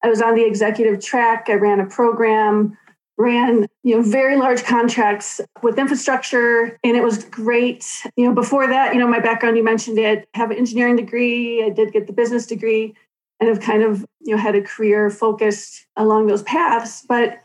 I 0.03 0.09
was 0.09 0.21
on 0.21 0.35
the 0.35 0.45
executive 0.45 1.03
track. 1.03 1.45
I 1.49 1.53
ran 1.53 1.79
a 1.79 1.85
program, 1.85 2.77
ran, 3.17 3.67
you 3.83 3.95
know, 3.95 4.01
very 4.01 4.35
large 4.35 4.63
contracts 4.63 5.39
with 5.61 5.77
infrastructure, 5.77 6.77
and 6.83 6.97
it 6.97 7.03
was 7.03 7.23
great. 7.25 7.85
You 8.15 8.27
know, 8.27 8.33
before 8.33 8.67
that, 8.67 8.93
you 8.93 8.99
know, 8.99 9.07
my 9.07 9.19
background, 9.19 9.57
you 9.57 9.63
mentioned 9.63 9.99
it, 9.99 10.27
have 10.33 10.51
an 10.51 10.57
engineering 10.57 10.95
degree. 10.95 11.63
I 11.63 11.69
did 11.69 11.93
get 11.93 12.07
the 12.07 12.13
business 12.13 12.45
degree 12.45 12.95
and 13.39 13.49
have 13.49 13.59
kind 13.59 13.83
of, 13.83 14.05
you 14.21 14.35
know, 14.35 14.41
had 14.41 14.55
a 14.55 14.61
career 14.61 15.09
focused 15.09 15.85
along 15.95 16.27
those 16.27 16.43
paths. 16.43 17.03
But 17.07 17.41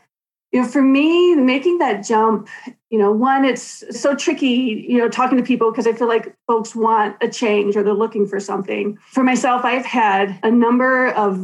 you 0.51 0.61
know, 0.61 0.67
for 0.67 0.81
me, 0.81 1.35
making 1.35 1.79
that 1.79 2.05
jump, 2.05 2.47
you 2.89 2.97
know, 2.97 3.11
one, 3.11 3.43
it's 3.43 3.83
so 3.99 4.15
tricky, 4.15 4.85
you 4.87 4.97
know, 4.97 5.09
talking 5.09 5.37
to 5.37 5.43
people 5.43 5.71
because 5.71 5.87
I 5.87 5.93
feel 5.93 6.07
like 6.07 6.33
folks 6.47 6.73
want 6.73 7.17
a 7.21 7.27
change 7.27 7.75
or 7.75 7.83
they're 7.83 7.93
looking 7.93 8.25
for 8.25 8.39
something. 8.39 8.97
For 9.11 9.23
myself, 9.23 9.65
I've 9.65 9.85
had 9.85 10.39
a 10.43 10.51
number 10.51 11.09
of, 11.09 11.37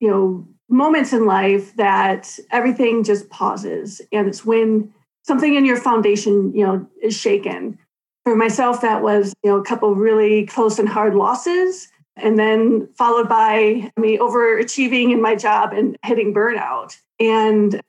you 0.00 0.10
know, 0.10 0.46
moments 0.68 1.12
in 1.12 1.24
life 1.24 1.74
that 1.76 2.38
everything 2.50 3.04
just 3.04 3.30
pauses. 3.30 4.02
And 4.12 4.28
it's 4.28 4.44
when 4.44 4.92
something 5.24 5.54
in 5.54 5.64
your 5.64 5.76
foundation, 5.76 6.54
you 6.54 6.66
know, 6.66 6.86
is 7.02 7.16
shaken. 7.16 7.78
For 8.24 8.36
myself, 8.36 8.82
that 8.82 9.02
was, 9.02 9.32
you 9.42 9.50
know, 9.50 9.58
a 9.58 9.64
couple 9.64 9.94
really 9.94 10.46
close 10.46 10.78
and 10.78 10.88
hard 10.88 11.14
losses. 11.14 11.88
And 12.16 12.38
then 12.38 12.88
followed 12.98 13.28
by 13.28 13.90
me 13.96 14.18
overachieving 14.18 15.12
in 15.12 15.22
my 15.22 15.34
job 15.34 15.72
and 15.72 15.96
hitting 16.04 16.34
burnout. 16.34 16.98
And 17.18 17.80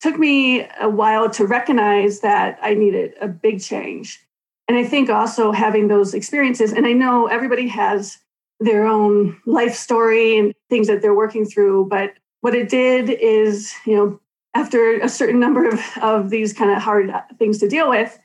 took 0.00 0.18
me 0.18 0.66
a 0.80 0.88
while 0.88 1.28
to 1.30 1.46
recognize 1.46 2.20
that 2.20 2.58
I 2.62 2.74
needed 2.74 3.14
a 3.20 3.28
big 3.28 3.60
change. 3.60 4.20
And 4.68 4.78
I 4.78 4.84
think 4.84 5.10
also 5.10 5.52
having 5.52 5.88
those 5.88 6.14
experiences, 6.14 6.72
and 6.72 6.86
I 6.86 6.92
know 6.92 7.26
everybody 7.26 7.68
has 7.68 8.18
their 8.60 8.86
own 8.86 9.36
life 9.46 9.74
story 9.74 10.38
and 10.38 10.54
things 10.68 10.86
that 10.86 11.02
they're 11.02 11.14
working 11.14 11.44
through, 11.44 11.86
but 11.86 12.14
what 12.40 12.54
it 12.54 12.68
did 12.68 13.10
is, 13.10 13.74
you 13.84 13.96
know, 13.96 14.20
after 14.54 14.94
a 15.00 15.08
certain 15.08 15.40
number 15.40 15.68
of, 15.68 15.80
of 16.02 16.30
these 16.30 16.52
kind 16.52 16.70
of 16.70 16.82
hard 16.82 17.12
things 17.38 17.58
to 17.58 17.68
deal 17.68 17.88
with, 17.88 18.18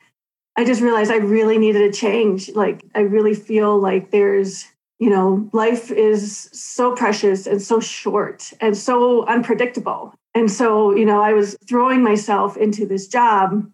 I 0.58 0.64
just 0.66 0.82
realized 0.82 1.12
I 1.12 1.18
really 1.18 1.58
needed 1.58 1.82
a 1.82 1.92
change. 1.92 2.50
Like, 2.54 2.84
I 2.96 3.02
really 3.02 3.34
feel 3.34 3.78
like 3.78 4.12
there's, 4.12 4.66
you 5.00 5.10
know, 5.10 5.50
life 5.52 5.92
is 5.92 6.50
so 6.54 6.96
precious 6.96 7.46
and 7.46 7.62
so 7.62 7.80
short 7.80 8.54
and 8.62 8.78
so 8.78 9.26
unpredictable. 9.26 10.14
And 10.36 10.52
so, 10.52 10.94
you 10.94 11.06
know, 11.06 11.22
I 11.22 11.34
was 11.34 11.58
throwing 11.68 12.04
myself 12.04 12.58
into 12.58 12.86
this 12.86 13.08
job, 13.08 13.72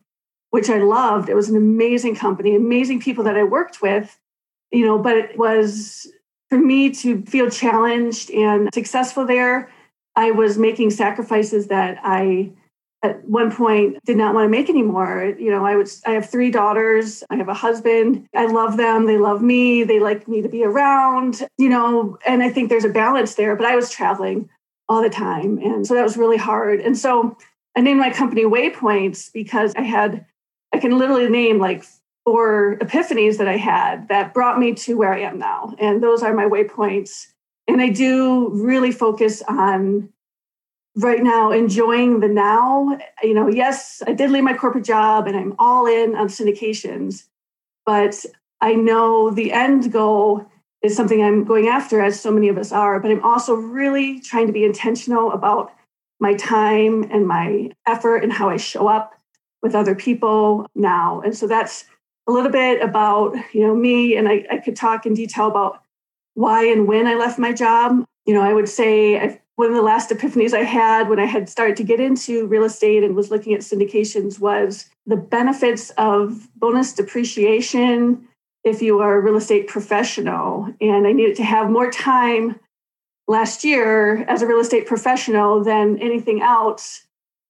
which 0.51 0.69
I 0.69 0.77
loved. 0.77 1.27
It 1.27 1.35
was 1.35 1.49
an 1.49 1.57
amazing 1.57 2.15
company, 2.15 2.55
amazing 2.55 3.01
people 3.01 3.23
that 3.23 3.35
I 3.35 3.43
worked 3.43 3.81
with, 3.81 4.17
you 4.71 4.85
know, 4.85 4.99
but 4.99 5.17
it 5.17 5.37
was 5.37 6.07
for 6.49 6.59
me 6.59 6.91
to 6.91 7.23
feel 7.23 7.49
challenged 7.49 8.29
and 8.29 8.69
successful 8.73 9.25
there. 9.25 9.71
I 10.15 10.31
was 10.31 10.57
making 10.57 10.91
sacrifices 10.91 11.67
that 11.67 11.97
I 12.03 12.51
at 13.03 13.27
one 13.27 13.51
point 13.51 13.97
did 14.05 14.17
not 14.17 14.35
want 14.35 14.45
to 14.45 14.49
make 14.49 14.69
anymore 14.69 15.35
you 15.39 15.49
know 15.49 15.65
i 15.65 15.75
would 15.75 15.89
i 16.05 16.11
have 16.11 16.29
three 16.29 16.51
daughters 16.51 17.23
i 17.29 17.35
have 17.35 17.49
a 17.49 17.53
husband 17.53 18.27
i 18.35 18.45
love 18.45 18.77
them 18.77 19.07
they 19.07 19.17
love 19.17 19.41
me 19.41 19.83
they 19.83 19.99
like 19.99 20.27
me 20.27 20.41
to 20.41 20.49
be 20.49 20.63
around 20.63 21.41
you 21.57 21.67
know 21.67 22.17
and 22.27 22.43
i 22.43 22.49
think 22.49 22.69
there's 22.69 22.85
a 22.85 22.89
balance 22.89 23.35
there 23.35 23.55
but 23.55 23.65
i 23.65 23.75
was 23.75 23.89
traveling 23.89 24.47
all 24.91 25.01
the 25.01 25.09
time. 25.09 25.57
And 25.59 25.87
so 25.87 25.93
that 25.93 26.03
was 26.03 26.17
really 26.17 26.35
hard. 26.35 26.81
And 26.81 26.97
so 26.97 27.37
I 27.77 27.79
named 27.79 28.01
my 28.01 28.11
company 28.11 28.43
Waypoints 28.43 29.31
because 29.31 29.73
I 29.75 29.83
had, 29.83 30.25
I 30.73 30.79
can 30.79 30.97
literally 30.97 31.29
name 31.29 31.59
like 31.59 31.85
four 32.25 32.77
epiphanies 32.81 33.37
that 33.37 33.47
I 33.47 33.55
had 33.55 34.09
that 34.09 34.33
brought 34.33 34.59
me 34.59 34.73
to 34.73 34.97
where 34.97 35.13
I 35.13 35.21
am 35.21 35.39
now. 35.39 35.73
And 35.79 36.03
those 36.03 36.23
are 36.23 36.33
my 36.33 36.43
waypoints. 36.43 37.27
And 37.69 37.81
I 37.81 37.87
do 37.87 38.49
really 38.49 38.91
focus 38.91 39.41
on 39.47 40.09
right 40.97 41.23
now 41.23 41.51
enjoying 41.51 42.19
the 42.19 42.27
now. 42.27 42.99
You 43.23 43.33
know, 43.33 43.47
yes, 43.47 44.03
I 44.05 44.11
did 44.11 44.29
leave 44.29 44.43
my 44.43 44.57
corporate 44.57 44.83
job 44.83 45.25
and 45.25 45.37
I'm 45.37 45.55
all 45.57 45.87
in 45.87 46.15
on 46.15 46.27
syndications, 46.27 47.27
but 47.85 48.25
I 48.59 48.75
know 48.75 49.29
the 49.29 49.53
end 49.53 49.93
goal 49.93 50.51
is 50.83 50.95
something 50.95 51.23
I'm 51.23 51.43
going 51.43 51.67
after, 51.67 52.01
as 52.01 52.19
so 52.19 52.31
many 52.31 52.49
of 52.49 52.57
us 52.57 52.71
are. 52.71 52.99
But 52.99 53.11
I'm 53.11 53.23
also 53.23 53.55
really 53.55 54.19
trying 54.19 54.47
to 54.47 54.53
be 54.53 54.65
intentional 54.65 55.31
about 55.31 55.73
my 56.19 56.33
time 56.35 57.03
and 57.11 57.27
my 57.27 57.71
effort 57.87 58.17
and 58.17 58.31
how 58.31 58.49
I 58.49 58.57
show 58.57 58.87
up 58.87 59.13
with 59.61 59.75
other 59.75 59.95
people 59.95 60.67
now. 60.75 61.21
And 61.21 61.35
so 61.35 61.47
that's 61.47 61.85
a 62.27 62.31
little 62.31 62.51
bit 62.51 62.81
about 62.81 63.35
you 63.53 63.61
know 63.61 63.75
me, 63.75 64.15
and 64.15 64.27
I, 64.27 64.45
I 64.51 64.57
could 64.57 64.75
talk 64.75 65.05
in 65.05 65.13
detail 65.13 65.47
about 65.47 65.81
why 66.33 66.65
and 66.65 66.87
when 66.87 67.07
I 67.07 67.15
left 67.15 67.39
my 67.39 67.51
job. 67.51 68.05
You 68.25 68.35
know, 68.35 68.41
I 68.41 68.53
would 68.53 68.69
say 68.69 69.19
I've 69.19 69.39
one 69.61 69.69
of 69.69 69.75
the 69.75 69.81
last 69.83 70.09
epiphanies 70.09 70.53
I 70.53 70.63
had 70.63 71.07
when 71.07 71.19
I 71.19 71.25
had 71.25 71.47
started 71.47 71.77
to 71.77 71.83
get 71.83 71.99
into 71.99 72.47
real 72.47 72.63
estate 72.63 73.03
and 73.03 73.15
was 73.15 73.29
looking 73.29 73.53
at 73.53 73.59
syndications 73.59 74.39
was 74.39 74.89
the 75.05 75.15
benefits 75.15 75.91
of 75.99 76.49
bonus 76.55 76.93
depreciation 76.93 78.27
if 78.63 78.81
you 78.81 78.99
are 78.99 79.15
a 79.15 79.21
real 79.21 79.37
estate 79.37 79.67
professional. 79.67 80.73
And 80.79 81.07
I 81.07 81.11
needed 81.11 81.35
to 81.37 81.43
have 81.43 81.69
more 81.69 81.89
time 81.89 82.59
last 83.27 83.63
year 83.63 84.23
as 84.23 84.41
a 84.41 84.47
real 84.47 84.59
estate 84.59 84.85
professional 84.85 85.63
than 85.63 85.97
anything 85.99 86.41
else. 86.41 87.05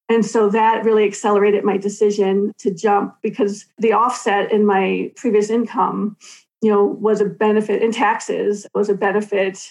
And 0.10 0.26
so 0.26 0.50
that 0.50 0.84
really 0.84 1.06
accelerated 1.06 1.64
my 1.64 1.78
decision 1.78 2.52
to 2.60 2.74
jump 2.74 3.16
because 3.22 3.66
the 3.78 3.94
offset 3.94 4.52
in 4.52 4.66
my 4.66 5.12
previous 5.16 5.50
income, 5.50 6.18
you 6.62 6.70
know, 6.70 6.86
was 6.86 7.22
a 7.22 7.26
benefit 7.26 7.82
in 7.82 7.92
taxes, 7.92 8.68
was 8.74 8.90
a 8.90 8.94
benefit 8.94 9.70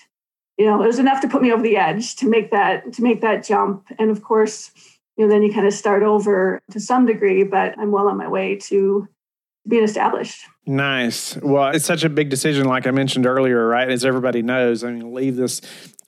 you 0.61 0.67
know, 0.67 0.83
it 0.83 0.87
was 0.87 0.99
enough 0.99 1.23
to 1.23 1.29
put 1.29 1.41
me 1.41 1.51
over 1.51 1.63
the 1.63 1.79
edge 1.79 2.17
to 2.17 2.29
make 2.29 2.51
that 2.51 2.93
to 2.93 3.03
make 3.03 3.23
that 3.23 3.43
jump. 3.43 3.87
And 3.99 4.11
of 4.11 4.23
course, 4.23 4.71
you 5.17 5.25
know, 5.25 5.33
then 5.33 5.43
you 5.43 5.51
kind 5.51 5.67
of 5.67 5.73
start 5.73 6.03
over 6.03 6.61
to 6.73 6.79
some 6.79 7.07
degree, 7.07 7.45
but 7.45 7.79
I'm 7.79 7.93
well 7.93 8.09
on 8.09 8.19
my 8.19 8.29
way 8.29 8.57
to 8.65 9.09
being 9.67 9.85
established. 9.85 10.45
Nice. 10.67 11.37
Well, 11.37 11.69
it's 11.69 11.87
such 11.87 12.05
a 12.05 12.09
big 12.09 12.29
decision, 12.29 12.67
like 12.67 12.87
I 12.87 12.91
mentioned 12.91 13.27
earlier, 13.27 13.67
right? 13.67 13.91
As 13.91 14.05
everybody 14.05 14.43
knows, 14.43 14.85
I 14.85 14.93
mean, 14.93 15.15
leave 15.15 15.37
this 15.37 15.61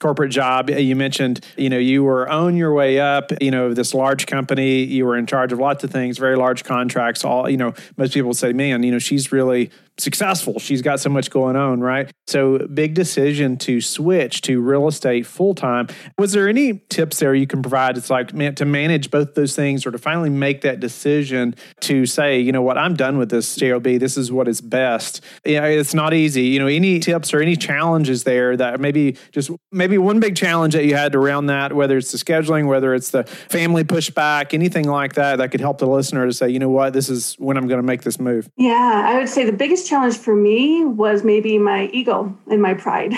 corporate 0.03 0.33
job. 0.33 0.69
You 0.69 0.97
mentioned, 0.97 1.45
you 1.57 1.71
know, 1.71 1.79
you 1.79 2.03
were 2.03 2.29
on 2.29 2.57
your 2.57 2.75
way 2.75 2.99
up, 2.99 3.31
you 3.41 3.53
know, 3.53 3.73
this 3.73 3.95
large 3.95 4.27
company, 4.27 4.83
you 4.83 5.07
were 5.07 5.17
in 5.17 5.27
charge 5.27 5.53
of 5.53 5.61
lots 5.61 5.85
of 5.85 5.91
things, 5.91 6.19
very 6.19 6.37
large 6.37 6.65
contracts, 6.65 7.25
all, 7.25 7.49
you 7.49 7.57
know, 7.57 7.73
most 7.97 8.13
people 8.13 8.35
say, 8.35 8.53
man, 8.53 8.83
you 8.83 8.91
know, 8.91 8.99
she's 8.99 9.31
really 9.31 9.71
successful. 9.99 10.59
She's 10.59 10.83
got 10.83 11.01
so 11.01 11.09
much 11.11 11.31
going 11.31 11.55
on, 11.55 11.81
right? 11.81 12.11
So, 12.27 12.67
big 12.67 12.95
decision 12.95 13.57
to 13.59 13.81
switch 13.81 14.41
to 14.43 14.61
real 14.61 14.89
estate 14.89 15.27
full 15.27 15.55
time. 15.55 15.89
Was 16.19 16.33
there 16.33 16.49
any 16.49 16.83
tips 16.89 17.19
there 17.19 17.35
you 17.35 17.47
can 17.47 17.63
provide? 17.63 17.97
It's 17.97 18.11
like 18.11 18.33
man, 18.33 18.55
to 18.57 18.65
manage 18.65 19.11
both 19.11 19.35
those 19.35 19.55
things 19.55 19.87
or 19.87 19.91
to 19.91 19.99
finally 19.99 20.31
make 20.31 20.63
that 20.63 20.81
decision 20.81 21.55
to 21.81 22.07
say, 22.07 22.41
you 22.41 22.53
know 22.53 22.63
what, 22.63 22.79
I'm 22.79 22.95
done 22.95 23.19
with 23.19 23.31
this 23.31 23.55
JOB. 23.55 23.85
This 23.85 24.17
is 24.17 24.33
what 24.33 24.42
is 24.49 24.61
best. 24.61 25.23
Yeah, 25.45 25.67
it's 25.67 25.95
not 25.95 26.15
easy. 26.15 26.43
You 26.43 26.59
know, 26.59 26.67
any 26.67 27.01
tips 27.01 27.33
or 27.33 27.41
any 27.41 27.57
challenges 27.57 28.25
there 28.25 28.57
that 28.57 28.81
maybe 28.81 29.17
just 29.31 29.51
maybe 29.71 29.99
one 29.99 30.21
big 30.21 30.37
challenge 30.37 30.75
that 30.75 30.85
you 30.85 30.97
had 30.97 31.15
around 31.15 31.47
that, 31.47 31.73
whether 31.73 31.97
it's 31.97 32.13
the 32.13 32.19
scheduling, 32.19 32.67
whether 32.67 32.95
it's 32.95 33.11
the 33.11 33.25
family 33.25 33.85
pushback, 33.85 34.55
anything 34.55 34.89
like 34.89 35.15
that, 35.15 35.37
that 35.37 35.51
could 35.51 35.61
help 35.61 35.79
the 35.79 35.87
listener 35.87 36.27
to 36.27 36.33
say, 36.33 36.49
you 36.49 36.59
know 36.59 36.69
what, 36.69 36.93
this 36.93 37.09
is 37.09 37.35
when 37.35 37.57
I'm 37.57 37.67
going 37.67 37.81
to 37.81 37.87
make 37.87 38.03
this 38.03 38.19
move. 38.19 38.49
Yeah, 38.57 39.03
I 39.07 39.19
would 39.19 39.29
say 39.29 39.45
the 39.45 39.53
biggest 39.53 39.89
challenge 39.89 40.17
for 40.17 40.35
me 40.35 40.85
was 40.85 41.25
maybe 41.25 41.59
my 41.59 41.87
ego 41.93 42.37
and 42.51 42.61
my 42.61 42.75
pride 42.75 43.15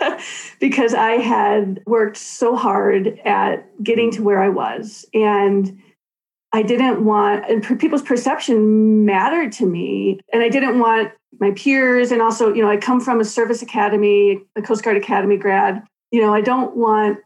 because 0.60 0.94
I 0.94 1.12
had 1.12 1.82
worked 1.86 2.16
so 2.16 2.56
hard 2.56 3.18
at 3.24 3.82
getting 3.82 4.10
to 4.12 4.22
where 4.22 4.42
I 4.42 4.48
was. 4.48 5.04
And 5.14 5.80
I 6.56 6.62
didn't 6.62 7.04
want, 7.04 7.44
and 7.50 7.78
people's 7.78 8.00
perception 8.00 9.04
mattered 9.04 9.52
to 9.52 9.66
me. 9.66 10.20
And 10.32 10.42
I 10.42 10.48
didn't 10.48 10.78
want 10.78 11.12
my 11.38 11.50
peers, 11.50 12.10
and 12.10 12.22
also, 12.22 12.54
you 12.54 12.62
know, 12.62 12.70
I 12.70 12.78
come 12.78 12.98
from 12.98 13.20
a 13.20 13.26
service 13.26 13.60
academy, 13.60 14.40
a 14.56 14.62
Coast 14.62 14.82
Guard 14.82 14.96
Academy 14.96 15.36
grad. 15.36 15.82
You 16.12 16.22
know, 16.22 16.32
I 16.32 16.40
don't 16.40 16.74
want 16.74 17.18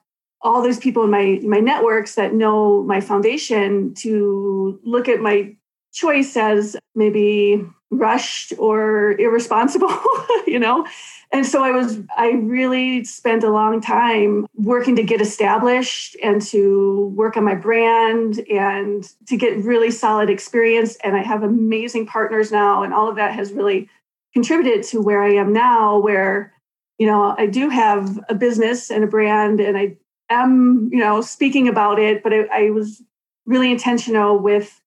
all 0.43 0.63
those 0.63 0.81
people 0.81 1.05
in 1.05 1.11
my 1.11 1.39
my 1.45 1.61
networks 1.61 2.17
that 2.17 2.35
know 2.35 2.83
my 2.83 3.01
foundation 3.01 3.95
to 3.99 4.81
look 4.83 5.09
at 5.09 5.21
my 5.21 5.55
choice 5.93 6.37
as 6.37 6.77
maybe 6.97 7.65
rushed 7.91 8.53
or 8.59 9.13
irresponsible, 9.19 9.93
you 10.47 10.59
know? 10.59 10.87
And 11.33 11.47
so 11.47 11.63
I 11.63 11.71
was, 11.71 12.01
I 12.17 12.33
really 12.33 13.05
spent 13.05 13.45
a 13.45 13.51
long 13.51 13.81
time 13.81 14.47
working 14.55 14.97
to 14.97 15.03
get 15.05 15.21
established 15.21 16.17
and 16.23 16.43
to 16.43 17.13
work 17.15 17.37
on 17.37 17.45
my 17.45 17.55
brand 17.55 18.41
and 18.51 19.09
to 19.27 19.37
get 19.37 19.65
really 19.65 19.93
solid 19.93 20.29
experience. 20.29 20.97
And 21.05 21.17
I 21.17 21.23
have 21.23 21.45
amazing 21.45 22.07
partners 22.07 22.51
now. 22.51 22.83
And 22.83 22.93
all 22.93 23.09
of 23.09 23.17
that 23.17 23.33
has 23.33 23.53
really 23.53 23.89
contributed 24.33 24.83
to 24.85 25.01
where 25.01 25.23
I 25.23 25.35
am 25.35 25.53
now, 25.53 25.99
where, 25.99 26.53
you 26.99 27.07
know, 27.07 27.35
I 27.39 27.47
do 27.47 27.69
have 27.69 28.19
a 28.29 28.35
business 28.35 28.91
and 28.91 29.05
a 29.05 29.09
brand 29.09 29.61
and 29.61 29.77
I 29.77 29.97
am, 30.31 30.89
you 30.93 30.99
know, 30.99 31.21
speaking 31.21 31.69
about 31.69 32.01
it, 32.01 32.25
but 32.25 32.33
I, 32.33 32.47
I 32.53 32.71
was 32.71 33.03
really 33.47 33.71
intentional 33.71 34.39
with 34.39 34.80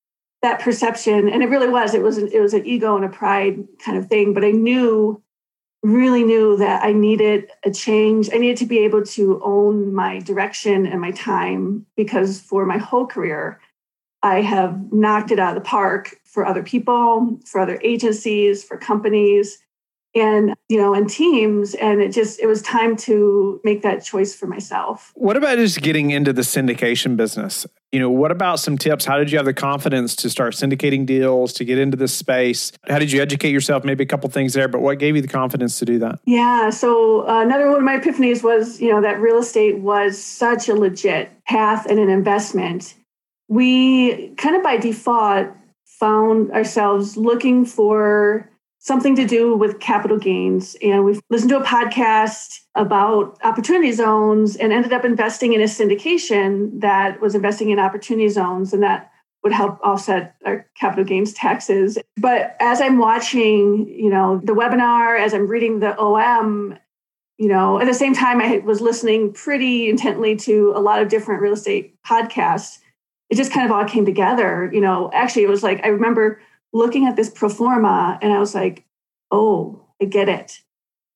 that 0.43 0.59
perception. 0.59 1.27
And 1.29 1.41
it 1.41 1.49
really 1.49 1.69
was 1.69 1.95
it 1.95 2.03
was 2.03 2.19
an, 2.19 2.29
it 2.31 2.39
was 2.39 2.53
an 2.53 2.65
ego 2.67 2.95
and 2.95 3.05
a 3.05 3.09
pride 3.09 3.65
kind 3.83 3.97
of 3.97 4.07
thing 4.07 4.33
but 4.33 4.45
i 4.45 4.51
knew 4.51 5.21
really 5.81 6.23
knew 6.23 6.55
that 6.57 6.83
i 6.83 6.93
needed 6.93 7.49
a 7.65 7.71
change. 7.71 8.29
I 8.31 8.37
needed 8.37 8.57
to 8.57 8.65
be 8.65 8.79
able 8.79 9.03
to 9.03 9.41
own 9.43 9.93
my 9.93 10.19
direction 10.19 10.85
and 10.85 11.01
my 11.01 11.11
time 11.11 11.85
because 11.97 12.39
for 12.39 12.65
my 12.65 12.77
whole 12.77 13.07
career 13.07 13.59
i 14.21 14.41
have 14.41 14.91
knocked 14.91 15.31
it 15.31 15.39
out 15.39 15.57
of 15.57 15.63
the 15.63 15.67
park 15.67 16.17
for 16.25 16.45
other 16.45 16.63
people 16.63 17.39
for 17.45 17.59
other 17.59 17.79
agencies 17.83 18.63
for 18.63 18.77
companies 18.77 19.57
and 20.15 20.53
you 20.69 20.77
know 20.77 20.93
and 20.93 21.09
teams 21.09 21.73
and 21.75 22.01
it 22.01 22.11
just 22.11 22.39
it 22.39 22.47
was 22.47 22.61
time 22.61 22.95
to 22.95 23.59
make 23.63 23.81
that 23.81 24.03
choice 24.03 24.35
for 24.35 24.47
myself. 24.47 25.11
What 25.15 25.37
about 25.37 25.57
just 25.57 25.81
getting 25.81 26.11
into 26.11 26.33
the 26.33 26.41
syndication 26.41 27.17
business? 27.17 27.65
You 27.91 27.99
know 27.99 28.09
what 28.09 28.31
about 28.31 28.59
some 28.59 28.77
tips? 28.77 29.05
How 29.05 29.17
did 29.17 29.31
you 29.31 29.37
have 29.37 29.45
the 29.45 29.53
confidence 29.53 30.15
to 30.17 30.29
start 30.29 30.53
syndicating 30.53 31.05
deals 31.05 31.53
to 31.53 31.65
get 31.65 31.77
into 31.77 31.95
this 31.97 32.13
space? 32.13 32.71
How 32.87 32.99
did 32.99 33.11
you 33.11 33.21
educate 33.21 33.51
yourself? 33.51 33.83
Maybe 33.83 34.03
a 34.03 34.07
couple 34.07 34.29
things 34.29 34.53
there 34.53 34.67
but 34.67 34.81
what 34.81 34.99
gave 34.99 35.15
you 35.15 35.21
the 35.21 35.27
confidence 35.27 35.79
to 35.79 35.85
do 35.85 35.99
that? 35.99 36.19
Yeah 36.25 36.69
so 36.69 37.27
uh, 37.27 37.41
another 37.41 37.69
one 37.69 37.77
of 37.77 37.83
my 37.83 37.97
epiphanies 37.97 38.43
was 38.43 38.79
you 38.81 38.91
know 38.91 39.01
that 39.01 39.19
real 39.19 39.39
estate 39.39 39.79
was 39.79 40.21
such 40.21 40.69
a 40.69 40.75
legit 40.75 41.31
path 41.45 41.85
and 41.85 41.99
an 41.99 42.09
investment. 42.09 42.95
We 43.47 44.29
kind 44.35 44.55
of 44.55 44.63
by 44.63 44.77
default 44.77 45.49
found 45.85 46.51
ourselves 46.51 47.15
looking 47.17 47.65
for 47.65 48.49
something 48.83 49.15
to 49.15 49.25
do 49.25 49.55
with 49.55 49.79
capital 49.79 50.17
gains. 50.17 50.75
And 50.83 51.05
we've 51.05 51.21
listened 51.29 51.51
to 51.51 51.57
a 51.57 51.63
podcast 51.63 52.59
about 52.75 53.37
opportunity 53.41 53.93
zones 53.93 54.57
and 54.57 54.73
ended 54.73 54.91
up 54.91 55.05
investing 55.05 55.53
in 55.53 55.61
a 55.61 55.65
syndication 55.65 56.81
that 56.81 57.21
was 57.21 57.33
investing 57.33 57.69
in 57.69 57.79
opportunity 57.79 58.27
zones 58.27 58.73
and 58.73 58.83
that 58.83 59.09
would 59.41 59.53
help 59.53 59.79
offset 59.83 60.35
our 60.45 60.67
capital 60.77 61.05
gains 61.05 61.31
taxes. 61.31 61.97
But 62.17 62.57
as 62.59 62.81
I'm 62.81 62.97
watching, 62.97 63.87
you 63.87 64.09
know, 64.09 64.41
the 64.43 64.53
webinar, 64.53 65.17
as 65.17 65.33
I'm 65.33 65.47
reading 65.47 65.79
the 65.79 65.97
OM, 65.97 66.77
you 67.37 67.47
know, 67.47 67.79
at 67.79 67.85
the 67.85 67.93
same 67.93 68.13
time 68.13 68.41
I 68.41 68.57
was 68.65 68.81
listening 68.81 69.31
pretty 69.31 69.89
intently 69.89 70.35
to 70.37 70.73
a 70.75 70.81
lot 70.81 71.01
of 71.01 71.07
different 71.07 71.41
real 71.41 71.53
estate 71.53 71.95
podcasts. 72.05 72.79
It 73.29 73.35
just 73.35 73.53
kind 73.53 73.65
of 73.65 73.71
all 73.71 73.85
came 73.85 74.05
together. 74.05 74.69
You 74.73 74.81
know, 74.81 75.09
actually 75.13 75.43
it 75.43 75.49
was 75.49 75.63
like 75.63 75.85
I 75.85 75.87
remember 75.87 76.41
looking 76.73 77.07
at 77.07 77.15
this 77.15 77.29
pro 77.29 77.49
forma 77.49 78.17
and 78.21 78.33
I 78.33 78.39
was 78.39 78.53
like, 78.53 78.83
oh, 79.31 79.85
I 80.01 80.05
get 80.05 80.27
it. 80.27 80.59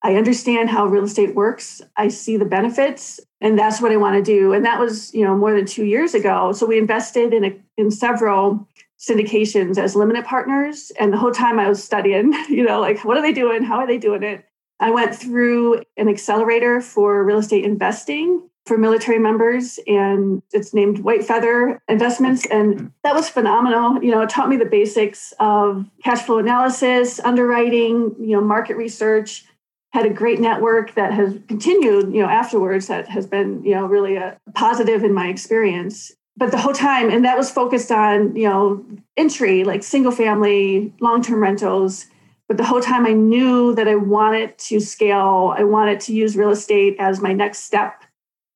I 0.03 0.15
understand 0.15 0.69
how 0.69 0.85
real 0.85 1.03
estate 1.03 1.35
works. 1.35 1.81
I 1.97 2.07
see 2.07 2.37
the 2.37 2.45
benefits 2.45 3.19
and 3.41 3.57
that's 3.57 3.81
what 3.81 3.91
I 3.91 3.97
want 3.97 4.15
to 4.15 4.21
do. 4.21 4.53
And 4.53 4.63
that 4.63 4.79
was, 4.79 5.13
you 5.13 5.25
know, 5.25 5.35
more 5.35 5.53
than 5.53 5.65
2 5.65 5.85
years 5.85 6.13
ago. 6.13 6.51
So 6.51 6.65
we 6.65 6.77
invested 6.77 7.33
in 7.33 7.43
a, 7.43 7.59
in 7.77 7.91
several 7.91 8.67
syndications 8.99 9.77
as 9.77 9.95
limited 9.95 10.25
partners 10.25 10.91
and 10.99 11.11
the 11.11 11.17
whole 11.17 11.31
time 11.31 11.59
I 11.59 11.67
was 11.67 11.83
studying, 11.83 12.33
you 12.49 12.63
know, 12.63 12.79
like 12.79 13.03
what 13.03 13.17
are 13.17 13.21
they 13.21 13.33
doing? 13.33 13.63
How 13.63 13.77
are 13.77 13.87
they 13.87 13.97
doing 13.97 14.23
it? 14.23 14.45
I 14.79 14.91
went 14.91 15.15
through 15.15 15.81
an 15.97 16.07
accelerator 16.07 16.81
for 16.81 17.23
real 17.23 17.39
estate 17.39 17.65
investing 17.65 18.47
for 18.67 18.77
military 18.77 19.19
members 19.19 19.79
and 19.87 20.41
it's 20.51 20.73
named 20.73 20.99
White 20.99 21.23
Feather 21.23 21.81
Investments. 21.87 22.45
And 22.47 22.91
that 23.03 23.15
was 23.15 23.29
phenomenal. 23.29 24.03
You 24.03 24.11
know, 24.11 24.21
it 24.21 24.29
taught 24.29 24.49
me 24.49 24.57
the 24.57 24.65
basics 24.65 25.33
of 25.39 25.85
cash 26.03 26.23
flow 26.23 26.37
analysis, 26.37 27.19
underwriting, 27.19 28.15
you 28.19 28.35
know, 28.35 28.41
market 28.41 28.75
research. 28.77 29.45
Had 29.93 30.05
a 30.05 30.09
great 30.09 30.39
network 30.39 30.93
that 30.95 31.13
has 31.13 31.39
continued, 31.47 32.13
you 32.13 32.21
know, 32.21 32.27
afterwards 32.27 32.87
that 32.87 33.07
has 33.07 33.25
been, 33.25 33.63
you 33.63 33.73
know, 33.73 33.85
really 33.85 34.17
a 34.17 34.37
positive 34.53 35.03
in 35.03 35.13
my 35.13 35.29
experience. 35.29 36.11
But 36.35 36.51
the 36.51 36.57
whole 36.57 36.73
time, 36.73 37.09
and 37.09 37.25
that 37.25 37.37
was 37.37 37.49
focused 37.49 37.91
on, 37.91 38.35
you 38.35 38.47
know, 38.47 38.85
entry, 39.15 39.63
like 39.63 39.81
single 39.83 40.11
family, 40.11 40.93
long 40.99 41.23
term 41.23 41.41
rentals. 41.41 42.05
But 42.47 42.57
the 42.57 42.63
whole 42.63 42.81
time 42.81 43.05
I 43.05 43.13
knew 43.13 43.73
that 43.75 43.87
I 43.87 43.95
wanted 43.95 44.57
to 44.59 44.79
scale, 44.79 45.53
I 45.57 45.63
wanted 45.63 45.99
to 46.01 46.13
use 46.13 46.37
real 46.37 46.51
estate 46.51 46.95
as 46.99 47.21
my 47.21 47.33
next 47.33 47.59
step 47.59 48.03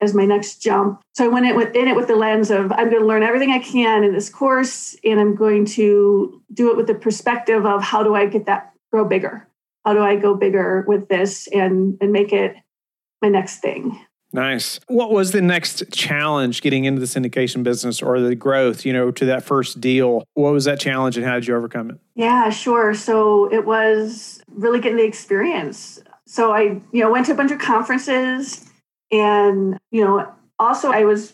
as 0.01 0.13
my 0.13 0.25
next 0.25 0.61
jump. 0.61 1.01
So 1.13 1.23
I 1.23 1.27
went 1.27 1.45
in, 1.45 1.55
with, 1.55 1.75
in 1.75 1.87
it 1.87 1.95
with 1.95 2.07
the 2.07 2.15
lens 2.15 2.49
of 2.51 2.71
I'm 2.71 2.89
going 2.89 3.01
to 3.01 3.07
learn 3.07 3.23
everything 3.23 3.51
I 3.51 3.59
can 3.59 4.03
in 4.03 4.13
this 4.13 4.29
course, 4.29 4.95
and 5.03 5.19
I'm 5.19 5.35
going 5.35 5.65
to 5.65 6.41
do 6.53 6.71
it 6.71 6.77
with 6.77 6.87
the 6.87 6.95
perspective 6.95 7.65
of 7.65 7.83
how 7.83 8.03
do 8.03 8.15
I 8.15 8.25
get 8.25 8.47
that 8.47 8.73
grow 8.91 9.05
bigger? 9.05 9.47
How 9.85 9.93
do 9.93 10.01
I 10.01 10.15
go 10.15 10.35
bigger 10.35 10.83
with 10.87 11.07
this 11.07 11.47
and 11.47 11.97
and 12.01 12.11
make 12.11 12.33
it 12.33 12.55
my 13.21 13.29
next 13.29 13.59
thing? 13.59 13.99
Nice. 14.33 14.79
What 14.87 15.11
was 15.11 15.31
the 15.31 15.41
next 15.41 15.91
challenge 15.91 16.61
getting 16.61 16.85
into 16.85 17.01
the 17.01 17.05
syndication 17.05 17.63
business 17.63 18.01
or 18.01 18.21
the 18.21 18.35
growth, 18.35 18.85
you 18.85 18.93
know, 18.93 19.11
to 19.11 19.25
that 19.25 19.43
first 19.43 19.81
deal? 19.81 20.23
What 20.35 20.53
was 20.53 20.65
that 20.65 20.79
challenge 20.79 21.17
and 21.17 21.25
how 21.25 21.35
did 21.35 21.47
you 21.47 21.55
overcome 21.55 21.91
it? 21.91 21.97
Yeah, 22.15 22.49
sure. 22.49 22.93
So 22.93 23.51
it 23.51 23.65
was 23.65 24.41
really 24.49 24.79
getting 24.79 24.97
the 24.97 25.03
experience. 25.03 26.01
So 26.27 26.53
I, 26.53 26.79
you 26.93 27.01
know, 27.01 27.11
went 27.11 27.25
to 27.25 27.33
a 27.33 27.35
bunch 27.35 27.51
of 27.51 27.59
conferences 27.59 28.70
and, 29.11 29.77
you 29.91 30.03
know, 30.03 30.31
also 30.59 30.91
I 30.91 31.03
was 31.03 31.33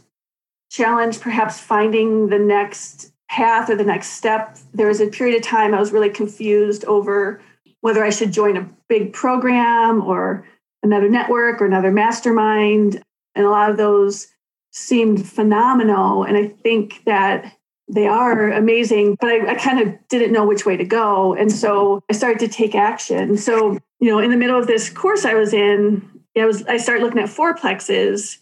challenged 0.70 1.22
perhaps 1.22 1.60
finding 1.60 2.30
the 2.30 2.40
next 2.40 3.12
path 3.30 3.70
or 3.70 3.76
the 3.76 3.84
next 3.84 4.10
step. 4.14 4.58
There 4.74 4.88
was 4.88 5.02
a 5.02 5.08
period 5.08 5.36
of 5.36 5.44
time 5.44 5.74
I 5.74 5.80
was 5.80 5.92
really 5.92 6.10
confused 6.10 6.86
over 6.86 7.42
whether 7.82 8.04
I 8.04 8.10
should 8.10 8.32
join 8.32 8.58
a 8.58 8.70
big 8.90 9.14
program 9.14 10.02
or 10.02 10.46
another 10.84 11.10
network 11.10 11.62
or 11.62 11.66
another 11.66 11.92
mastermind. 11.92 13.02
And 13.36 13.46
a 13.46 13.50
lot 13.50 13.70
of 13.70 13.78
those 13.78 14.28
seemed 14.72 15.28
phenomenal. 15.28 16.24
And 16.24 16.38
I 16.38 16.48
think 16.48 17.04
that 17.06 17.54
they 17.90 18.08
are 18.08 18.52
amazing, 18.52 19.16
but 19.20 19.30
I, 19.30 19.52
I 19.52 19.56
kind 19.56 19.80
of 19.80 19.96
didn't 20.10 20.34
know 20.34 20.46
which 20.46 20.66
way 20.66 20.76
to 20.76 20.84
go. 20.84 21.34
And 21.34 21.52
so 21.52 22.04
I 22.10 22.14
started 22.14 22.40
to 22.40 22.48
take 22.48 22.76
action. 22.76 23.38
So, 23.38 23.78
you 24.00 24.10
know, 24.12 24.20
in 24.20 24.32
the 24.32 24.38
middle 24.38 24.60
of 24.60 24.68
this 24.68 24.90
course 24.90 25.24
I 25.24 25.36
was 25.36 25.54
in, 25.54 26.17
I 26.42 26.46
was 26.46 26.66
I 26.66 26.78
started 26.78 27.04
looking 27.04 27.22
at 27.22 27.30
fourplexes, 27.30 28.38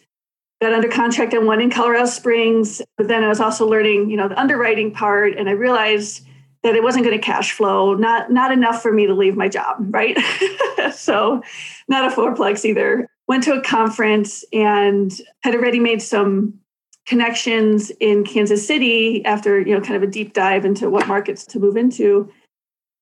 got 0.62 0.74
under 0.74 0.90
contract 0.90 1.34
on 1.34 1.46
one 1.46 1.62
in 1.62 1.70
Colorado 1.70 2.06
Springs, 2.06 2.82
but 2.98 3.08
then 3.08 3.24
I 3.24 3.28
was 3.28 3.40
also 3.40 3.68
learning, 3.68 4.10
you 4.10 4.18
know, 4.18 4.28
the 4.28 4.40
underwriting 4.40 4.92
part. 4.92 5.36
And 5.36 5.50
I 5.50 5.54
realized 5.54 6.26
that 6.64 6.76
it 6.76 6.84
wasn't 6.84 7.06
going 7.06 7.18
to 7.18 7.24
cash 7.24 7.52
flow, 7.52 7.94
not 7.94 8.32
not 8.32 8.52
enough 8.52 8.82
for 8.82 8.92
me 8.92 9.06
to 9.06 9.14
leave 9.14 9.36
my 9.36 9.48
job, 9.48 9.78
right? 9.94 10.18
so 10.94 11.42
not 11.88 12.12
a 12.12 12.16
fourplex 12.16 12.66
either. 12.66 13.08
Went 13.28 13.44
to 13.44 13.54
a 13.54 13.62
conference 13.62 14.44
and 14.54 15.20
had 15.44 15.56
already 15.56 15.80
made 15.80 16.02
some 16.02 16.60
connections 17.06 17.92
in 18.00 18.24
Kansas 18.24 18.66
City 18.66 19.24
after, 19.26 19.60
you 19.60 19.74
know, 19.74 19.82
kind 19.82 19.96
of 19.96 20.04
a 20.04 20.12
deep 20.12 20.34
dive 20.34 20.66
into 20.66 20.90
what 20.90 21.08
markets 21.08 21.46
to 21.46 21.60
move 21.60 21.78
into. 21.78 22.32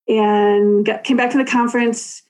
And 0.07 0.85
got, 0.85 1.05
came 1.05 1.15
back 1.15 1.31
from 1.31 1.43
the 1.43 1.49
conference, 1.49 2.23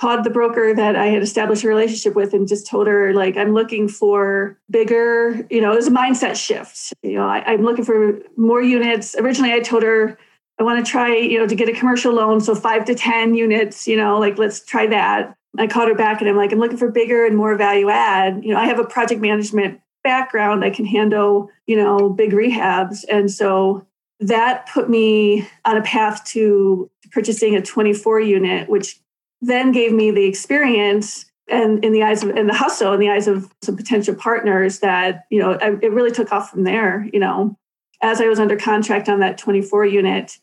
called 0.00 0.24
the 0.24 0.30
broker 0.30 0.74
that 0.74 0.96
I 0.96 1.06
had 1.06 1.22
established 1.22 1.62
a 1.62 1.68
relationship 1.68 2.14
with 2.14 2.32
and 2.32 2.48
just 2.48 2.66
told 2.66 2.86
her, 2.86 3.12
like, 3.12 3.36
I'm 3.36 3.52
looking 3.52 3.86
for 3.86 4.58
bigger, 4.70 5.46
you 5.50 5.60
know, 5.60 5.72
it 5.72 5.76
was 5.76 5.88
a 5.88 5.90
mindset 5.90 6.36
shift. 6.36 6.94
You 7.02 7.16
know, 7.16 7.26
I, 7.26 7.44
I'm 7.44 7.62
looking 7.62 7.84
for 7.84 8.18
more 8.36 8.62
units. 8.62 9.14
Originally, 9.14 9.52
I 9.52 9.60
told 9.60 9.82
her 9.82 10.18
I 10.58 10.62
want 10.62 10.84
to 10.84 10.90
try, 10.90 11.14
you 11.14 11.38
know, 11.38 11.46
to 11.46 11.54
get 11.54 11.68
a 11.68 11.72
commercial 11.72 12.14
loan. 12.14 12.40
So 12.40 12.54
five 12.54 12.86
to 12.86 12.94
10 12.94 13.34
units, 13.34 13.86
you 13.86 13.96
know, 13.96 14.18
like 14.18 14.38
let's 14.38 14.64
try 14.64 14.86
that. 14.86 15.34
I 15.58 15.66
called 15.66 15.88
her 15.88 15.94
back 15.94 16.20
and 16.20 16.30
I'm 16.30 16.36
like, 16.36 16.52
I'm 16.52 16.60
looking 16.60 16.78
for 16.78 16.90
bigger 16.90 17.26
and 17.26 17.36
more 17.36 17.54
value 17.56 17.90
add. 17.90 18.42
You 18.42 18.54
know, 18.54 18.60
I 18.60 18.66
have 18.66 18.78
a 18.78 18.84
project 18.84 19.20
management 19.20 19.80
background. 20.02 20.64
I 20.64 20.70
can 20.70 20.86
handle, 20.86 21.50
you 21.66 21.76
know, 21.76 22.08
big 22.08 22.32
rehabs. 22.32 23.04
And 23.10 23.30
so 23.30 23.86
that 24.20 24.66
put 24.72 24.88
me 24.88 25.46
on 25.66 25.76
a 25.76 25.82
path 25.82 26.24
to 26.26 26.90
purchasing 27.10 27.54
a 27.54 27.60
24 27.60 28.20
unit, 28.20 28.68
which 28.68 28.98
then 29.40 29.72
gave 29.72 29.92
me 29.92 30.10
the 30.10 30.24
experience 30.24 31.26
and 31.48 31.84
in 31.84 31.92
the 31.92 32.02
eyes 32.02 32.22
of 32.22 32.30
and 32.30 32.48
the 32.48 32.54
hustle 32.54 32.92
in 32.92 33.00
the 33.00 33.10
eyes 33.10 33.26
of 33.26 33.52
some 33.62 33.76
potential 33.76 34.14
partners 34.14 34.80
that, 34.80 35.24
you 35.30 35.40
know, 35.40 35.54
I, 35.54 35.70
it 35.82 35.92
really 35.92 36.12
took 36.12 36.32
off 36.32 36.50
from 36.50 36.64
there, 36.64 37.08
you 37.12 37.20
know. 37.20 37.56
As 38.02 38.20
I 38.20 38.28
was 38.28 38.40
under 38.40 38.56
contract 38.56 39.08
on 39.10 39.20
that 39.20 39.36
24 39.36 39.84
unit, 39.84 40.38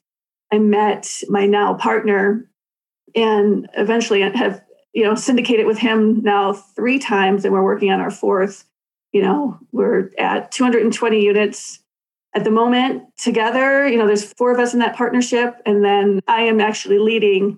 I 0.52 0.60
met 0.60 1.22
my 1.28 1.48
now 1.48 1.74
partner 1.74 2.50
and 3.16 3.68
eventually 3.76 4.22
have, 4.22 4.62
you 4.94 5.04
know, 5.04 5.16
syndicated 5.16 5.66
with 5.66 5.80
him 5.80 6.22
now 6.22 6.54
three 6.54 7.00
times 7.00 7.46
and 7.46 7.54
we're 7.54 7.64
working 7.64 7.92
on 7.92 8.00
our 8.00 8.12
fourth. 8.12 8.66
You 9.12 9.24
know, 9.24 9.60
we're 9.72 10.12
at 10.20 10.52
220 10.52 11.24
units 11.24 11.80
at 12.36 12.44
the 12.44 12.52
moment 12.52 13.04
together. 13.18 13.88
You 13.88 13.98
know, 13.98 14.06
there's 14.06 14.32
four 14.34 14.52
of 14.52 14.60
us 14.60 14.74
in 14.74 14.80
that 14.80 14.96
partnership. 14.96 15.56
And 15.66 15.84
then 15.84 16.20
I 16.28 16.44
am 16.44 16.62
actually 16.62 17.00
leading 17.00 17.58